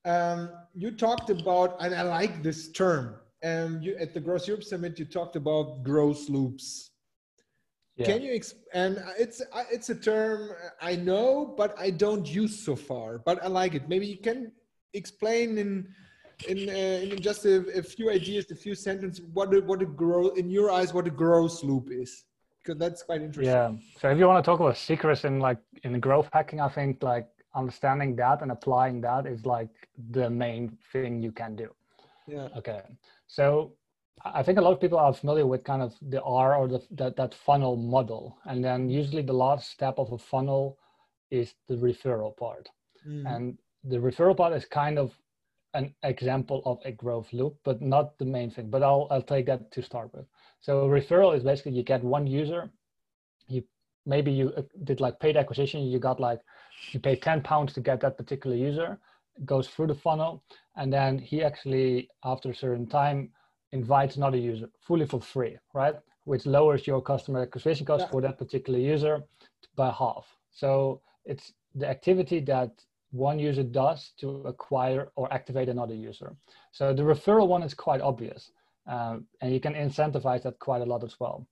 Um, 0.04 0.50
you 0.74 0.92
talked 0.92 1.28
about, 1.28 1.76
and 1.80 1.94
I 1.94 2.02
like 2.02 2.42
this 2.42 2.70
term. 2.70 3.16
And 3.42 3.82
you 3.82 3.96
at 3.96 4.12
the 4.12 4.20
Growth 4.20 4.46
Europe 4.46 4.64
Summit, 4.64 4.98
you 4.98 5.06
talked 5.06 5.34
about 5.34 5.82
growth 5.82 6.28
loops. 6.28 6.90
Yeah. 7.96 8.06
Can 8.06 8.22
you 8.22 8.32
exp- 8.32 8.64
and 8.74 9.02
it's 9.18 9.42
it's 9.70 9.88
a 9.88 9.94
term 9.94 10.50
I 10.80 10.96
know, 10.96 11.54
but 11.56 11.74
I 11.78 11.90
don't 11.90 12.26
use 12.26 12.64
so 12.64 12.76
far. 12.76 13.18
But 13.18 13.42
I 13.42 13.48
like 13.48 13.74
it. 13.74 13.88
Maybe 13.88 14.06
you 14.06 14.18
can 14.18 14.52
explain 14.92 15.56
in 15.56 15.88
in, 16.48 16.68
uh, 16.68 17.12
in 17.14 17.20
just 17.20 17.44
a, 17.44 17.78
a, 17.78 17.82
few 17.82 18.10
ideas, 18.10 18.50
a 18.50 18.54
few 18.54 18.74
sentences, 18.74 19.24
what 19.32 19.54
a, 19.54 19.60
what 19.60 19.82
a 19.82 19.86
growth 19.86 20.38
in 20.38 20.50
your 20.50 20.70
eyes, 20.70 20.92
what 20.92 21.06
a 21.06 21.10
growth 21.10 21.62
loop 21.62 21.88
is, 21.90 22.24
because 22.62 22.78
that's 22.78 23.02
quite 23.02 23.22
interesting. 23.22 23.54
Yeah. 23.54 23.72
So 24.00 24.10
if 24.10 24.18
you 24.18 24.26
want 24.26 24.44
to 24.44 24.48
talk 24.48 24.60
about 24.60 24.76
secrets 24.76 25.24
in 25.24 25.40
like 25.40 25.58
in 25.82 25.98
growth 26.00 26.28
hacking, 26.32 26.60
I 26.60 26.68
think 26.68 27.02
like 27.02 27.28
understanding 27.54 28.16
that 28.16 28.42
and 28.42 28.52
applying 28.52 29.00
that 29.00 29.26
is 29.26 29.44
like 29.44 29.70
the 30.10 30.30
main 30.30 30.76
thing 30.92 31.22
you 31.22 31.32
can 31.32 31.56
do. 31.56 31.68
Yeah. 32.26 32.48
Okay. 32.56 32.82
So 33.26 33.72
I 34.24 34.42
think 34.42 34.58
a 34.58 34.60
lot 34.60 34.72
of 34.72 34.80
people 34.80 34.98
are 34.98 35.12
familiar 35.12 35.46
with 35.46 35.64
kind 35.64 35.82
of 35.82 35.94
the 36.00 36.22
R 36.22 36.56
or 36.56 36.68
the 36.68 36.82
that, 36.92 37.16
that 37.16 37.34
funnel 37.34 37.76
model, 37.76 38.38
and 38.44 38.62
then 38.62 38.88
usually 38.88 39.22
the 39.22 39.32
last 39.32 39.70
step 39.70 39.94
of 39.98 40.12
a 40.12 40.18
funnel 40.18 40.78
is 41.30 41.54
the 41.68 41.76
referral 41.76 42.36
part, 42.36 42.68
mm. 43.06 43.24
and 43.26 43.58
the 43.84 43.96
referral 43.96 44.36
part 44.36 44.52
is 44.52 44.64
kind 44.64 44.98
of 44.98 45.12
an 45.74 45.94
example 46.02 46.62
of 46.64 46.78
a 46.84 46.92
growth 46.92 47.32
loop, 47.32 47.56
but 47.64 47.80
not 47.80 48.18
the 48.18 48.24
main 48.24 48.50
thing. 48.50 48.70
But 48.70 48.82
I'll 48.82 49.06
I'll 49.10 49.22
take 49.22 49.46
that 49.46 49.70
to 49.72 49.82
start 49.82 50.12
with. 50.14 50.26
So 50.60 50.88
referral 50.88 51.36
is 51.36 51.42
basically 51.42 51.72
you 51.72 51.82
get 51.82 52.02
one 52.02 52.26
user, 52.26 52.70
you 53.48 53.62
maybe 54.06 54.32
you 54.32 54.52
uh, 54.56 54.62
did 54.84 55.00
like 55.00 55.20
paid 55.20 55.36
acquisition, 55.36 55.82
you 55.82 55.98
got 55.98 56.20
like 56.20 56.40
you 56.92 57.00
pay 57.00 57.16
10 57.16 57.42
pounds 57.42 57.72
to 57.74 57.80
get 57.80 58.00
that 58.00 58.16
particular 58.16 58.56
user, 58.56 58.98
goes 59.44 59.68
through 59.68 59.88
the 59.88 59.94
funnel, 59.94 60.42
and 60.76 60.92
then 60.92 61.18
he 61.18 61.42
actually 61.42 62.08
after 62.24 62.50
a 62.50 62.54
certain 62.54 62.86
time 62.86 63.30
invites 63.72 64.16
another 64.16 64.36
user 64.36 64.68
fully 64.80 65.06
for 65.06 65.20
free, 65.20 65.56
right? 65.74 65.94
Which 66.24 66.46
lowers 66.46 66.86
your 66.86 67.00
customer 67.00 67.42
acquisition 67.42 67.86
cost 67.86 68.06
yeah. 68.06 68.10
for 68.10 68.20
that 68.22 68.38
particular 68.38 68.78
user 68.78 69.22
by 69.76 69.90
half. 69.90 70.26
So 70.50 71.00
it's 71.24 71.52
the 71.74 71.88
activity 71.88 72.40
that 72.40 72.70
one 73.10 73.38
user 73.38 73.62
does 73.62 74.12
to 74.20 74.42
acquire 74.46 75.10
or 75.16 75.32
activate 75.32 75.68
another 75.68 75.94
user. 75.94 76.36
So 76.72 76.92
the 76.92 77.02
referral 77.02 77.48
one 77.48 77.62
is 77.62 77.74
quite 77.74 78.00
obvious, 78.00 78.52
um, 78.86 79.26
and 79.40 79.52
you 79.52 79.60
can 79.60 79.74
incentivize 79.74 80.42
that 80.42 80.58
quite 80.58 80.82
a 80.82 80.86
lot 80.86 81.04
as 81.04 81.18
well. 81.18 81.46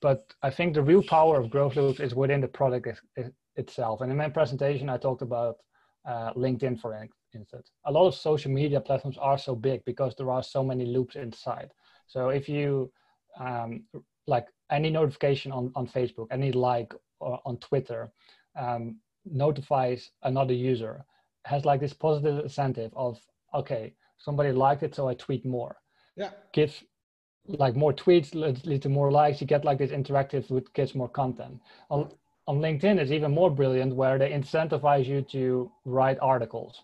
But 0.00 0.32
I 0.42 0.50
think 0.50 0.74
the 0.74 0.82
real 0.82 1.02
power 1.02 1.38
of 1.38 1.50
growth 1.50 1.76
loops 1.76 2.00
is 2.00 2.14
within 2.14 2.40
the 2.40 2.48
product 2.48 2.88
itself. 3.56 4.00
And 4.00 4.10
in 4.10 4.16
my 4.16 4.28
presentation, 4.28 4.88
I 4.88 4.96
talked 4.96 5.22
about 5.22 5.56
uh, 6.06 6.32
LinkedIn, 6.32 6.80
for 6.80 7.08
instance. 7.34 7.70
A 7.84 7.92
lot 7.92 8.06
of 8.06 8.14
social 8.14 8.50
media 8.50 8.80
platforms 8.80 9.18
are 9.18 9.36
so 9.36 9.54
big 9.54 9.84
because 9.84 10.14
there 10.16 10.30
are 10.30 10.42
so 10.42 10.64
many 10.64 10.86
loops 10.86 11.16
inside. 11.16 11.70
So 12.06 12.30
if 12.30 12.48
you 12.48 12.90
um, 13.38 13.84
like 14.26 14.46
any 14.70 14.90
notification 14.90 15.52
on, 15.52 15.70
on 15.74 15.86
Facebook, 15.86 16.28
any 16.30 16.52
like 16.52 16.94
on 17.20 17.58
Twitter, 17.58 18.10
um, 18.58 18.96
notifies 19.24 20.10
another 20.22 20.54
user 20.54 21.04
has 21.44 21.64
like 21.64 21.80
this 21.80 21.92
positive 21.92 22.38
incentive 22.38 22.92
of 22.94 23.18
okay 23.54 23.92
somebody 24.18 24.52
liked 24.52 24.82
it 24.82 24.94
so 24.94 25.08
i 25.08 25.14
tweet 25.14 25.44
more. 25.44 25.76
Yeah. 26.16 26.30
Give 26.52 26.72
like 27.46 27.74
more 27.74 27.92
tweets 27.92 28.34
lead 28.34 28.82
to 28.82 28.88
more 28.88 29.10
likes 29.10 29.40
you 29.40 29.46
get 29.46 29.64
like 29.64 29.78
this 29.78 29.90
interactive 29.90 30.50
which 30.50 30.72
gets 30.74 30.94
more 30.94 31.08
content. 31.08 31.58
On, 31.90 32.10
on 32.46 32.60
linkedin 32.60 32.98
it's 32.98 33.10
even 33.10 33.32
more 33.32 33.50
brilliant 33.50 33.94
where 33.94 34.18
they 34.18 34.30
incentivize 34.30 35.06
you 35.06 35.22
to 35.22 35.70
write 35.84 36.18
articles. 36.20 36.82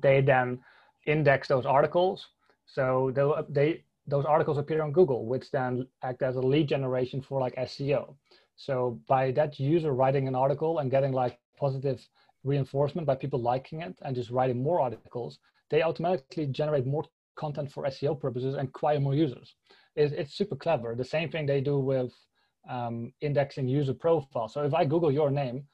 They 0.00 0.20
then 0.20 0.60
index 1.06 1.48
those 1.48 1.66
articles 1.66 2.26
so 2.66 3.12
they, 3.14 3.52
they 3.52 3.84
those 4.06 4.24
articles 4.24 4.58
appear 4.58 4.82
on 4.82 4.92
google 4.92 5.26
which 5.26 5.50
then 5.50 5.86
act 6.02 6.22
as 6.22 6.36
a 6.36 6.40
lead 6.40 6.68
generation 6.68 7.20
for 7.20 7.40
like 7.40 7.54
seo 7.56 8.14
so 8.56 8.98
by 9.06 9.30
that 9.32 9.58
user 9.58 9.92
writing 9.92 10.28
an 10.28 10.34
article 10.34 10.78
and 10.78 10.90
getting 10.90 11.12
like 11.12 11.38
positive 11.56 12.06
reinforcement 12.44 13.06
by 13.06 13.14
people 13.14 13.40
liking 13.40 13.80
it 13.80 13.94
and 14.02 14.14
just 14.14 14.30
writing 14.30 14.62
more 14.62 14.80
articles, 14.80 15.38
they 15.70 15.82
automatically 15.82 16.46
generate 16.46 16.86
more 16.86 17.04
content 17.36 17.72
for 17.72 17.84
SEO 17.84 18.20
purposes 18.20 18.54
and 18.54 18.68
acquire 18.68 19.00
more 19.00 19.14
users. 19.14 19.54
It's, 19.96 20.12
it's 20.12 20.34
super 20.34 20.56
clever. 20.56 20.94
The 20.94 21.04
same 21.04 21.30
thing 21.30 21.46
they 21.46 21.60
do 21.60 21.78
with 21.78 22.12
um, 22.68 23.12
indexing 23.20 23.68
user 23.68 23.94
profile. 23.94 24.48
So 24.48 24.62
if 24.62 24.74
I 24.74 24.84
Google 24.84 25.10
your 25.10 25.30
name, 25.30 25.64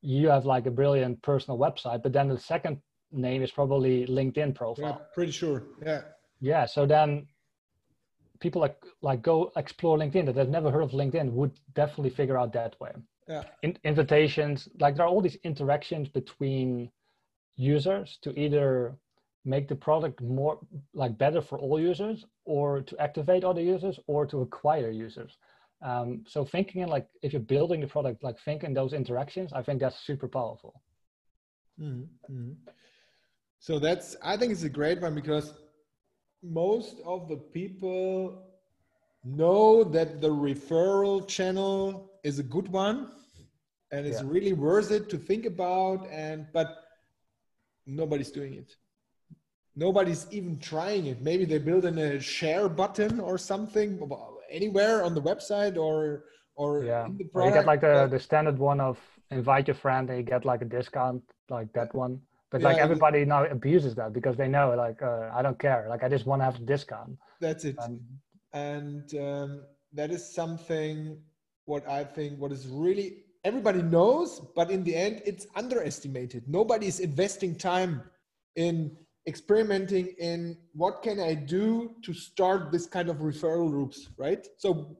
you 0.00 0.28
have 0.28 0.46
like 0.46 0.66
a 0.66 0.70
brilliant 0.70 1.20
personal 1.22 1.58
website, 1.58 2.02
but 2.02 2.12
then 2.12 2.28
the 2.28 2.38
second 2.38 2.80
name 3.12 3.42
is 3.42 3.50
probably 3.50 4.06
LinkedIn 4.06 4.54
profile. 4.54 4.98
Yeah, 5.00 5.06
pretty 5.14 5.32
sure. 5.32 5.64
Yeah. 5.84 6.02
Yeah. 6.40 6.66
So 6.66 6.86
then 6.86 7.26
people 8.40 8.60
like 8.60 8.76
like 9.02 9.22
go 9.22 9.50
explore 9.56 9.98
LinkedIn 9.98 10.26
that 10.26 10.36
have 10.36 10.48
never 10.48 10.70
heard 10.70 10.82
of 10.82 10.90
LinkedIn 10.90 11.32
would 11.32 11.52
definitely 11.74 12.10
figure 12.10 12.38
out 12.38 12.52
that 12.52 12.78
way 12.80 12.92
yeah. 13.28 13.42
In, 13.62 13.76
invitations 13.84 14.68
like 14.78 14.96
there 14.96 15.04
are 15.04 15.08
all 15.08 15.20
these 15.20 15.38
interactions 15.44 16.08
between 16.08 16.90
users 17.56 18.18
to 18.22 18.38
either 18.38 18.96
make 19.44 19.68
the 19.68 19.74
product 19.74 20.20
more 20.20 20.58
like 20.94 21.16
better 21.16 21.40
for 21.40 21.58
all 21.58 21.80
users 21.80 22.24
or 22.44 22.82
to 22.82 22.98
activate 22.98 23.44
other 23.44 23.60
users 23.60 23.98
or 24.06 24.26
to 24.26 24.42
acquire 24.42 24.90
users 24.90 25.38
um, 25.82 26.24
so 26.26 26.44
thinking 26.44 26.82
in 26.82 26.88
like 26.88 27.06
if 27.22 27.32
you're 27.32 27.40
building 27.40 27.80
the 27.80 27.86
product 27.86 28.22
like 28.22 28.38
thinking 28.44 28.74
those 28.74 28.92
interactions 28.92 29.52
i 29.52 29.62
think 29.62 29.80
that's 29.80 30.00
super 30.00 30.28
powerful 30.28 30.82
mm-hmm. 31.80 32.52
so 33.58 33.78
that's 33.78 34.16
i 34.22 34.36
think 34.36 34.52
it's 34.52 34.64
a 34.64 34.68
great 34.68 35.00
one 35.00 35.14
because 35.14 35.54
most 36.42 37.00
of 37.04 37.28
the 37.28 37.36
people 37.36 38.42
know 39.24 39.82
that 39.82 40.20
the 40.20 40.28
referral 40.28 41.26
channel 41.26 42.10
is 42.28 42.38
a 42.40 42.46
good 42.56 42.68
one 42.68 42.98
and 43.92 44.06
it's 44.08 44.20
yeah. 44.20 44.34
really 44.34 44.52
worth 44.52 44.90
it 44.90 45.08
to 45.12 45.16
think 45.16 45.44
about 45.46 46.00
and 46.10 46.46
but 46.52 46.68
nobody's 47.86 48.32
doing 48.38 48.54
it. 48.54 48.74
Nobody's 49.76 50.26
even 50.30 50.58
trying 50.58 51.06
it. 51.06 51.18
Maybe 51.22 51.44
they 51.44 51.58
build 51.58 51.84
in 51.84 51.98
a 51.98 52.18
share 52.18 52.68
button 52.68 53.20
or 53.20 53.38
something 53.38 53.90
anywhere 54.50 55.04
on 55.04 55.14
the 55.14 55.22
website 55.22 55.76
or 55.76 56.24
or 56.56 56.70
yeah. 56.82 57.04
in 57.06 57.16
the 57.18 57.24
product. 57.24 57.54
you 57.54 57.60
get 57.60 57.66
like 57.72 57.82
the, 57.82 58.08
the 58.10 58.18
standard 58.18 58.58
one 58.58 58.80
of 58.80 58.98
invite 59.30 59.68
your 59.68 59.78
friend 59.84 60.08
and 60.10 60.18
you 60.18 60.24
get 60.24 60.44
like 60.44 60.62
a 60.62 60.70
discount 60.78 61.22
like 61.48 61.70
that 61.74 61.94
one. 61.94 62.20
But 62.50 62.60
yeah, 62.60 62.68
like 62.68 62.78
everybody 62.78 63.24
now 63.24 63.44
abuses 63.44 63.94
that 63.96 64.12
because 64.12 64.36
they 64.36 64.48
know 64.48 64.74
like 64.86 65.00
uh, 65.02 65.30
i 65.38 65.42
don't 65.42 65.58
care. 65.66 65.86
Like 65.92 66.02
i 66.02 66.08
just 66.08 66.26
want 66.26 66.40
to 66.40 66.44
have 66.46 66.56
a 66.56 66.66
discount. 66.74 67.12
That's 67.40 67.64
it. 67.70 67.76
Um, 67.78 68.00
and 68.52 69.06
um, 69.28 69.50
that 69.92 70.10
is 70.10 70.22
something 70.40 71.18
what 71.66 71.88
i 71.88 72.02
think 72.02 72.38
what 72.38 72.50
is 72.50 72.66
really 72.66 73.18
everybody 73.46 73.80
knows, 73.80 74.40
but 74.56 74.72
in 74.72 74.82
the 74.82 74.94
end, 74.94 75.22
it's 75.24 75.46
underestimated. 75.54 76.42
Nobody 76.48 76.88
is 76.88 76.98
investing 76.98 77.54
time 77.54 78.02
in 78.56 78.96
experimenting 79.28 80.08
in 80.18 80.56
what 80.72 81.00
can 81.00 81.20
I 81.20 81.34
do 81.34 81.94
to 82.02 82.12
start 82.12 82.72
this 82.72 82.86
kind 82.86 83.08
of 83.08 83.18
referral 83.18 83.70
loops, 83.70 84.08
right? 84.18 84.44
So, 84.58 84.98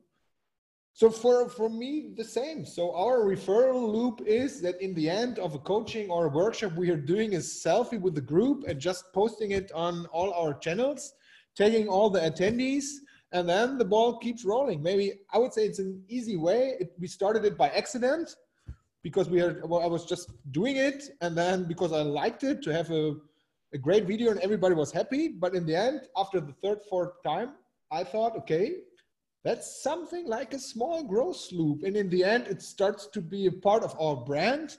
so 0.92 1.10
for 1.10 1.48
for 1.48 1.68
me, 1.68 2.12
the 2.16 2.24
same. 2.24 2.64
So 2.64 2.94
our 2.94 3.18
referral 3.34 3.82
loop 3.96 4.22
is 4.24 4.62
that 4.62 4.80
in 4.80 4.94
the 4.94 5.10
end 5.10 5.40
of 5.40 5.54
a 5.54 5.58
coaching 5.58 6.08
or 6.08 6.26
a 6.26 6.34
workshop, 6.42 6.72
we 6.76 6.90
are 6.90 7.04
doing 7.14 7.34
a 7.34 7.38
selfie 7.38 8.00
with 8.00 8.14
the 8.14 8.28
group 8.34 8.64
and 8.68 8.80
just 8.80 9.12
posting 9.12 9.50
it 9.50 9.72
on 9.72 10.06
all 10.06 10.32
our 10.32 10.54
channels, 10.54 11.12
taking 11.56 11.88
all 11.88 12.10
the 12.10 12.20
attendees 12.20 12.86
and 13.32 13.48
then 13.48 13.78
the 13.78 13.84
ball 13.84 14.18
keeps 14.18 14.44
rolling. 14.44 14.82
Maybe 14.82 15.20
I 15.32 15.38
would 15.38 15.52
say 15.52 15.66
it's 15.66 15.78
an 15.78 16.02
easy 16.08 16.36
way. 16.36 16.76
It, 16.80 16.92
we 16.98 17.06
started 17.06 17.44
it 17.44 17.56
by 17.58 17.68
accident 17.70 18.36
because 19.02 19.28
we 19.28 19.40
are. 19.40 19.60
Well, 19.66 19.82
I 19.82 19.86
was 19.86 20.04
just 20.04 20.30
doing 20.52 20.76
it, 20.76 21.10
and 21.20 21.36
then 21.36 21.64
because 21.64 21.92
I 21.92 22.02
liked 22.02 22.44
it 22.44 22.62
to 22.62 22.72
have 22.72 22.90
a, 22.90 23.16
a 23.74 23.78
great 23.78 24.06
video 24.06 24.30
and 24.30 24.40
everybody 24.40 24.74
was 24.74 24.92
happy. 24.92 25.28
But 25.28 25.54
in 25.54 25.66
the 25.66 25.74
end, 25.74 26.02
after 26.16 26.40
the 26.40 26.52
third, 26.62 26.78
fourth 26.88 27.22
time, 27.24 27.52
I 27.90 28.04
thought, 28.04 28.36
okay, 28.38 28.76
that's 29.44 29.82
something 29.82 30.26
like 30.26 30.54
a 30.54 30.58
small 30.58 31.04
growth 31.04 31.50
loop, 31.52 31.82
and 31.82 31.96
in 31.96 32.08
the 32.08 32.24
end, 32.24 32.46
it 32.46 32.62
starts 32.62 33.06
to 33.08 33.20
be 33.20 33.46
a 33.46 33.52
part 33.52 33.82
of 33.82 33.94
our 34.00 34.16
brand. 34.16 34.78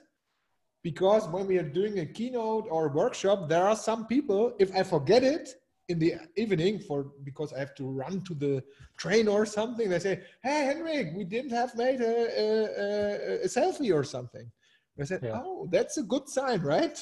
Because 0.84 1.28
when 1.28 1.46
we 1.46 1.58
are 1.58 1.68
doing 1.68 1.98
a 1.98 2.06
keynote 2.06 2.68
or 2.70 2.86
a 2.86 2.92
workshop, 2.92 3.48
there 3.48 3.64
are 3.64 3.74
some 3.76 4.06
people, 4.06 4.54
if 4.58 4.74
I 4.74 4.84
forget 4.84 5.24
it, 5.24 5.54
in 5.88 5.98
the 5.98 6.14
evening 6.36 6.78
for 6.78 7.12
because 7.24 7.52
I 7.52 7.58
have 7.60 7.74
to 7.76 7.84
run 7.84 8.22
to 8.24 8.34
the 8.34 8.62
train 8.96 9.26
or 9.26 9.46
something. 9.46 9.88
They 9.88 9.98
say, 9.98 10.22
"Hey, 10.42 10.64
Henrik, 10.66 11.08
we 11.16 11.24
didn't 11.24 11.50
have 11.50 11.74
made 11.76 12.00
a, 12.00 12.16
a, 12.44 13.44
a 13.44 13.48
selfie 13.48 13.94
or 13.94 14.04
something." 14.04 14.50
I 15.00 15.04
said, 15.04 15.20
yeah. 15.22 15.40
"Oh, 15.42 15.68
that's 15.70 15.96
a 15.98 16.02
good 16.02 16.28
sign, 16.28 16.60
right?" 16.60 16.98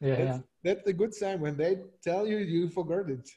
Yeah 0.00 0.16
that's, 0.16 0.38
yeah, 0.38 0.40
that's 0.64 0.86
a 0.88 0.92
good 0.92 1.14
sign 1.14 1.40
when 1.40 1.56
they 1.56 1.76
tell 2.02 2.26
you 2.26 2.38
you 2.38 2.68
forgot 2.70 3.10
it. 3.10 3.28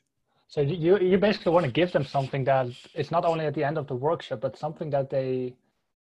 So 0.48 0.62
you 0.62 0.98
you 1.00 1.18
basically 1.18 1.52
want 1.52 1.66
to 1.66 1.72
give 1.72 1.92
them 1.92 2.06
something 2.06 2.44
that 2.46 2.68
it's 2.94 3.12
not 3.12 3.26
only 3.26 3.46
at 3.46 3.56
the 3.56 3.64
end 3.64 3.78
of 3.78 3.88
the 3.88 3.96
workshop, 3.96 4.40
but 4.42 4.58
something 4.58 4.90
that 4.92 5.10
they 5.10 5.56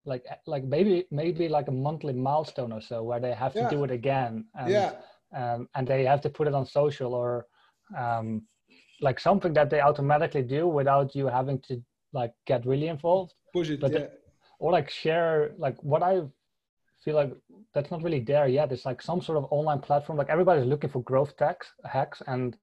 like 0.04 0.24
like 0.46 0.64
maybe 0.64 1.06
maybe 1.10 1.48
like 1.48 1.68
a 1.68 1.76
monthly 1.86 2.14
milestone 2.14 2.72
or 2.72 2.80
so 2.80 3.02
where 3.02 3.20
they 3.20 3.34
have 3.34 3.52
to 3.52 3.60
yeah. 3.60 3.68
do 3.68 3.84
it 3.84 3.90
again. 3.90 4.46
And, 4.54 4.70
yeah. 4.70 4.92
Um, 5.34 5.68
and 5.74 5.86
they 5.86 6.04
have 6.06 6.22
to 6.22 6.30
put 6.30 6.48
it 6.48 6.54
on 6.54 6.64
social 6.64 7.12
or 7.14 7.46
um, 7.96 8.42
like 9.00 9.20
something 9.20 9.52
that 9.52 9.70
they 9.70 9.80
automatically 9.80 10.42
do 10.42 10.66
without 10.66 11.14
you 11.14 11.26
having 11.26 11.58
to 11.68 11.82
like 12.12 12.32
get 12.46 12.66
really 12.66 12.88
involved. 12.88 13.34
Push 13.52 13.70
it 13.70 13.80
but 13.80 13.92
yeah. 13.92 14.06
or 14.58 14.72
like 14.72 14.90
share 14.90 15.52
like 15.58 15.82
what 15.82 16.02
i 16.02 16.20
feel 17.04 17.14
like 17.14 17.32
that's 17.72 17.90
not 17.90 18.02
really 18.02 18.20
there 18.20 18.48
yet. 18.48 18.72
It's 18.72 18.84
like 18.84 19.00
some 19.00 19.22
sort 19.22 19.38
of 19.38 19.46
online 19.50 19.78
platform. 19.78 20.18
Like 20.18 20.30
everybody's 20.30 20.66
looking 20.66 20.90
for 20.90 21.02
growth 21.02 21.36
tax 21.36 21.72
hacks 21.84 22.22
and 22.26 22.56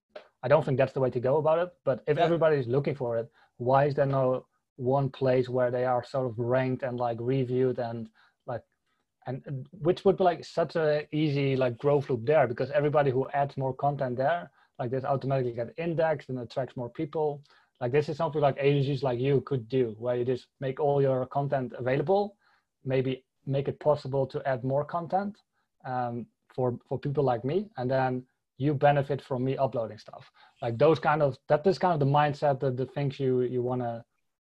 i 0.44 0.48
don't 0.48 0.64
think 0.66 0.78
that's 0.78 0.94
the 0.94 1.00
way 1.00 1.10
to 1.10 1.20
go 1.20 1.38
about 1.38 1.60
it. 1.60 1.70
But 1.86 2.04
if 2.08 2.18
yeah. 2.18 2.24
everybody's 2.24 2.68
looking 2.68 2.96
for 2.96 3.18
it 3.18 3.30
why 3.58 3.86
is 3.86 3.96
there 3.96 4.06
no 4.06 4.46
one 4.78 5.10
place 5.10 5.48
where 5.48 5.72
they 5.72 5.86
are 5.86 6.04
sort 6.04 6.28
of 6.28 6.38
ranked 6.38 6.84
and 6.84 7.00
like 7.00 7.18
reviewed 7.20 7.80
and 7.80 8.10
like 8.46 8.62
and 9.26 9.68
which 9.72 10.04
would 10.04 10.18
be 10.18 10.24
like 10.24 10.44
such 10.44 10.76
a 10.76 11.08
easy 11.16 11.56
like 11.56 11.78
growth 11.78 12.10
loop 12.10 12.26
there? 12.26 12.48
Because 12.48 12.72
everybody 12.72 13.12
who 13.12 13.28
adds 13.34 13.58
more 13.58 13.74
content 13.74 14.18
there 14.18 14.52
like 14.80 14.92
this 14.92 15.04
automatically 15.04 15.54
get 15.54 15.74
indexed 15.78 16.30
and 16.30 16.40
attracts 16.40 16.76
more 16.76 16.90
people 16.90 17.42
like 17.82 17.92
this 17.92 18.10
is 18.10 18.18
something 18.18 18.42
like 18.42 18.56
agencies 18.60 19.04
like 19.04 19.20
you 19.20 19.42
could 19.42 19.68
do 19.70 19.96
where 20.00 20.16
you 20.16 20.26
just 20.26 20.48
make 20.60 20.80
all 20.80 21.02
your 21.02 21.26
content 21.28 21.74
available 21.78 22.36
maybe 22.84 23.24
make 23.46 23.68
it 23.68 23.80
possible 23.80 24.26
to 24.26 24.42
add 24.48 24.64
more 24.64 24.86
content 24.86 25.38
um, 25.86 26.26
for 26.54 26.78
for 26.88 26.98
people 26.98 27.24
like 27.24 27.44
me 27.44 27.70
and 27.78 27.90
then 27.90 28.24
you 28.58 28.74
benefit 28.74 29.22
from 29.22 29.44
me 29.44 29.58
uploading 29.58 29.98
stuff. 29.98 30.32
Like 30.62 30.78
those 30.78 31.00
kind 31.00 31.22
of 31.22 31.38
that 31.50 31.66
is 31.68 31.78
kind 31.78 31.94
of 31.94 32.00
the 32.00 32.12
mindset 32.12 32.60
that 32.62 32.78
the 32.78 32.86
things 32.86 33.20
you 33.20 33.42
you 33.42 33.62
want 33.62 33.82
to 33.82 34.04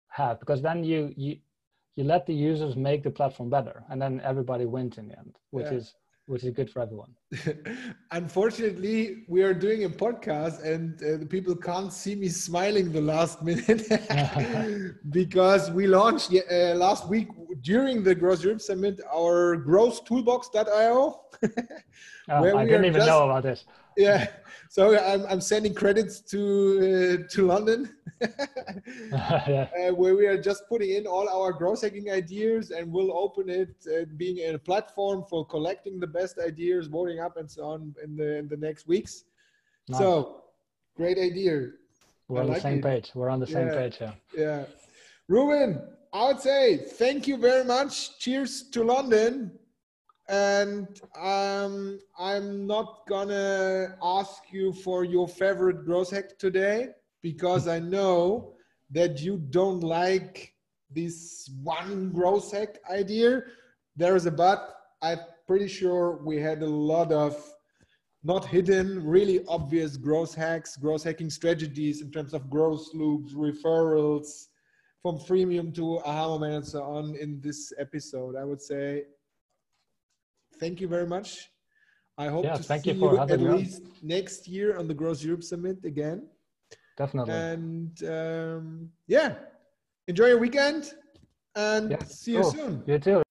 have 0.08 0.40
because 0.40 0.60
then 0.60 0.82
you 0.84 1.12
you 1.16 1.36
you 1.96 2.04
let 2.04 2.26
the 2.26 2.34
users 2.34 2.76
make 2.76 3.02
the 3.02 3.10
platform 3.10 3.50
better 3.50 3.84
and 3.90 4.00
then 4.00 4.20
everybody 4.24 4.64
wins 4.64 4.98
in 4.98 5.08
the 5.08 5.18
end 5.18 5.36
which 5.50 5.66
yeah. 5.66 5.78
is 5.78 5.94
which 6.30 6.44
is 6.44 6.52
good 6.52 6.70
for 6.70 6.80
everyone. 6.80 7.12
Unfortunately, 8.12 9.24
we 9.26 9.42
are 9.42 9.52
doing 9.52 9.84
a 9.84 9.90
podcast 9.90 10.62
and 10.64 11.02
uh, 11.02 11.16
the 11.16 11.26
people 11.26 11.56
can't 11.56 11.92
see 11.92 12.14
me 12.14 12.28
smiling 12.28 12.92
the 12.92 13.00
last 13.00 13.42
minute 13.48 13.82
because 15.10 15.72
we 15.72 15.88
launched 15.88 16.32
uh, 16.32 16.74
last 16.86 17.08
week 17.08 17.28
during 17.62 18.04
the 18.04 18.14
Growth 18.14 18.44
Europe 18.44 18.60
Summit 18.60 19.00
our 19.12 19.56
Growth 19.56 20.04
Toolbox.io. 20.04 21.20
oh, 21.42 22.58
I 22.58 22.64
didn't 22.64 22.84
even 22.84 22.94
just, 22.94 23.08
know 23.08 23.24
about 23.24 23.42
this. 23.42 23.64
Yeah, 23.96 24.28
so 24.68 24.96
I'm, 24.96 25.26
I'm 25.28 25.40
sending 25.40 25.74
credits 25.74 26.20
to 26.32 26.40
uh, 26.40 27.34
to 27.34 27.46
London, 27.46 27.80
yeah. 29.12 29.68
uh, 29.78 29.94
where 29.94 30.14
we 30.14 30.26
are 30.26 30.40
just 30.40 30.68
putting 30.68 30.90
in 30.90 31.06
all 31.06 31.28
our 31.28 31.52
growth 31.52 31.82
hacking 31.82 32.10
ideas, 32.10 32.70
and 32.70 32.92
we'll 32.92 33.16
open 33.16 33.48
it, 33.48 33.74
uh, 33.88 34.04
being 34.16 34.54
a 34.54 34.58
platform 34.58 35.24
for 35.28 35.46
collecting 35.46 35.98
the 36.00 36.06
best 36.06 36.38
ideas, 36.38 36.86
voting 36.86 37.20
up, 37.20 37.36
and 37.36 37.50
so 37.50 37.64
on 37.64 37.94
in 38.04 38.16
the 38.16 38.36
in 38.36 38.48
the 38.48 38.56
next 38.56 38.86
weeks. 38.86 39.24
Nice. 39.88 39.98
So, 39.98 40.44
great 40.96 41.18
idea. 41.18 41.70
We're 42.28 42.40
I 42.40 42.42
on 42.42 42.48
like 42.48 42.56
the 42.58 42.62
same 42.62 42.78
it. 42.78 42.84
page. 42.84 43.10
We're 43.14 43.30
on 43.30 43.40
the 43.40 43.46
same 43.46 43.68
page. 43.68 43.98
Yeah. 44.00 44.12
Yeah. 44.36 44.64
Ruben, 45.28 45.82
I 46.12 46.26
would 46.26 46.40
say 46.40 46.76
thank 46.76 47.26
you 47.26 47.36
very 47.36 47.64
much. 47.64 48.18
Cheers 48.18 48.70
to 48.70 48.84
London 48.84 49.58
and 50.30 51.00
um, 51.20 51.98
I'm 52.16 52.66
not 52.66 53.04
gonna 53.08 53.96
ask 54.00 54.42
you 54.50 54.72
for 54.72 55.04
your 55.04 55.26
favorite 55.26 55.84
growth 55.84 56.12
hack 56.12 56.38
today 56.38 56.90
because 57.22 57.68
I 57.68 57.78
know 57.78 58.54
that 58.90 59.20
you 59.20 59.36
don't 59.36 59.80
like 59.80 60.54
this 60.90 61.50
one 61.62 62.10
growth 62.10 62.52
hack 62.52 62.78
idea. 62.90 63.42
There 63.96 64.16
is 64.16 64.26
a 64.26 64.30
but. 64.30 64.76
I'm 65.02 65.18
pretty 65.46 65.68
sure 65.68 66.20
we 66.24 66.36
had 66.38 66.62
a 66.62 66.68
lot 66.68 67.12
of 67.12 67.36
not 68.22 68.44
hidden, 68.44 69.04
really 69.04 69.44
obvious 69.48 69.96
growth 69.96 70.34
hacks, 70.34 70.76
growth 70.76 71.04
hacking 71.04 71.30
strategies 71.30 72.02
in 72.02 72.10
terms 72.10 72.34
of 72.34 72.50
growth 72.50 72.86
loops, 72.92 73.32
referrals 73.32 74.48
from 75.00 75.16
freemium 75.16 75.74
to 75.74 76.00
aha 76.00 76.28
moment 76.28 76.54
and 76.54 76.66
so 76.66 76.82
on 76.82 77.16
in 77.16 77.40
this 77.40 77.72
episode. 77.78 78.36
I 78.36 78.44
would 78.44 78.60
say 78.60 79.04
thank 80.58 80.80
you 80.80 80.88
very 80.88 81.06
much. 81.06 81.50
I 82.18 82.28
hope 82.28 82.44
yeah, 82.44 82.56
to 82.56 82.62
thank 82.62 82.84
see 82.84 82.92
you, 82.92 82.98
for 83.00 83.14
you 83.14 83.20
at 83.20 83.40
least 83.40 83.82
next 84.02 84.46
year 84.46 84.76
on 84.76 84.86
the 84.86 84.92
Growth 84.92 85.22
Europe 85.22 85.42
Summit 85.42 85.78
again. 85.84 86.28
Definitely. 87.00 87.32
And 87.32 88.02
um, 88.04 88.90
yeah, 89.06 89.36
enjoy 90.06 90.26
your 90.26 90.38
weekend 90.38 90.92
and 91.56 91.92
yeah. 91.92 92.04
see 92.04 92.32
you 92.32 92.44
soon. 92.44 92.82
You 92.86 92.98
too. 92.98 93.22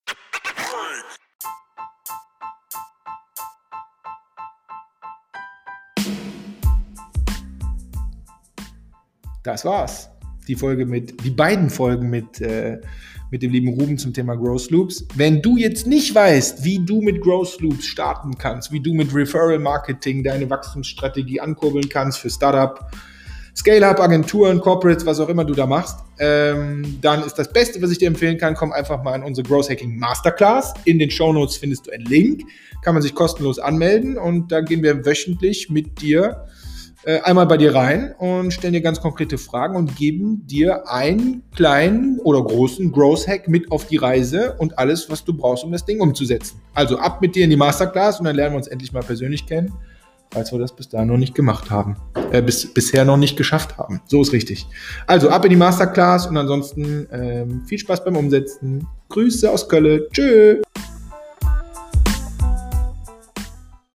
Das 9.44 9.64
war's. 9.64 10.10
Die 10.48 10.56
Folge 10.56 10.88
mit, 10.88 11.24
die 11.24 11.30
beiden 11.30 11.70
Folgen 11.70 12.10
mit 12.10 12.42
äh, 12.42 12.82
mit 13.30 13.44
dem 13.44 13.52
lieben 13.52 13.68
Ruben 13.80 14.00
zum 14.00 14.16
Thema 14.16 14.36
Growth 14.36 14.72
Loops. 14.72 15.06
Wenn 15.14 15.44
du 15.44 15.58
jetzt 15.58 15.86
nicht 15.86 16.16
weißt, 16.16 16.64
wie 16.64 16.84
du 16.84 17.02
mit 17.02 17.22
Growth 17.22 17.62
Loops 17.62 17.86
starten 17.86 18.36
kannst, 18.36 18.72
wie 18.72 18.80
du 18.80 18.96
mit 18.96 19.14
Referral 19.14 19.60
Marketing 19.60 20.24
deine 20.24 20.50
Wachstumsstrategie 20.50 21.40
ankurbeln 21.40 21.88
kannst 21.88 22.18
für 22.18 22.32
Startup, 22.32 22.90
Scale-Up, 23.60 24.00
Agenturen, 24.00 24.62
Corporates, 24.62 25.06
was 25.06 25.20
auch 25.20 25.28
immer 25.28 25.44
du 25.44 25.54
da 25.54 25.66
machst, 25.66 25.98
ähm, 26.18 26.98
dann 27.02 27.24
ist 27.24 27.34
das 27.34 27.52
Beste, 27.52 27.82
was 27.82 27.92
ich 27.92 27.98
dir 27.98 28.08
empfehlen 28.08 28.38
kann, 28.38 28.56
komm 28.56 28.72
einfach 28.72 29.04
mal 29.04 29.16
in 29.16 29.24
unsere 29.24 29.46
Growth 29.46 29.70
Hacking 29.70 30.00
Masterclass. 30.00 30.74
In 30.86 30.98
den 30.98 31.12
Show 31.12 31.34
Notes 31.34 31.58
findest 31.58 31.88
du 31.88 31.92
einen 31.92 32.06
Link, 32.06 32.44
kann 32.84 32.94
man 32.94 33.04
sich 33.04 33.14
kostenlos 33.14 33.60
anmelden 33.60 34.18
und 34.18 34.50
da 34.50 34.62
gehen 34.62 34.82
wir 34.82 35.06
wöchentlich 35.06 35.70
mit 35.70 36.02
dir 36.02 36.46
äh, 37.04 37.20
einmal 37.20 37.48
bei 37.48 37.58
dir 37.58 37.76
rein 37.76 38.16
und 38.18 38.54
stellen 38.54 38.72
dir 38.72 38.82
ganz 38.82 39.02
konkrete 39.02 39.38
Fragen 39.38 39.76
und 39.76 39.98
geben 39.98 40.48
dir 40.48 40.90
einen 40.90 41.44
kleinen 41.54 42.18
oder 42.20 42.42
großen 42.42 42.94
Growth 42.94 43.28
Hack 43.28 43.50
mit 43.50 43.74
auf 43.74 43.88
die 43.88 43.98
Reise 43.98 44.56
und 44.58 44.80
alles, 44.80 45.10
was 45.10 45.26
du 45.26 45.34
brauchst, 45.34 45.66
um 45.66 45.74
das 45.74 45.84
Ding 45.84 46.00
umzusetzen. 46.00 46.62
Also 46.74 46.98
ab 46.98 47.22
mit 47.22 47.36
dir 47.36 47.44
in 47.44 47.50
die 47.50 47.58
Masterclass 47.58 48.20
und 48.20 48.26
dann 48.26 48.38
lernen 48.38 48.54
wir 48.54 48.58
uns 48.58 48.68
endlich 48.68 48.94
mal 48.94 49.04
persönlich 49.04 49.46
kennen, 49.46 49.74
falls 50.32 50.52
wir 50.52 50.60
das 50.60 50.76
bis 50.76 50.90
dahin 50.90 51.08
noch 51.08 51.18
nicht 51.18 51.36
gemacht 51.36 51.70
haben, 51.70 51.98
äh, 52.32 52.42
bis, 52.42 52.74
bisher 52.74 53.06
noch 53.06 53.18
nicht 53.18 53.38
geschafft 53.38 53.78
haben. 53.78 54.02
So 54.06 54.22
ist 54.22 54.34
richtig. 54.34 54.68
Also 55.08 55.30
ab 55.30 55.44
in 55.46 55.52
die 55.52 55.56
Masterclass 55.56 56.28
und 56.28 56.38
ansonsten 56.38 57.08
ähm, 57.12 57.66
viel 57.66 57.80
Spaß 57.80 58.04
beim 58.04 58.16
Umsetzen. 58.16 58.88
Grüße 59.10 59.50
aus 59.50 59.68
Köln. 59.68 60.02
Tschüss. 60.12 60.60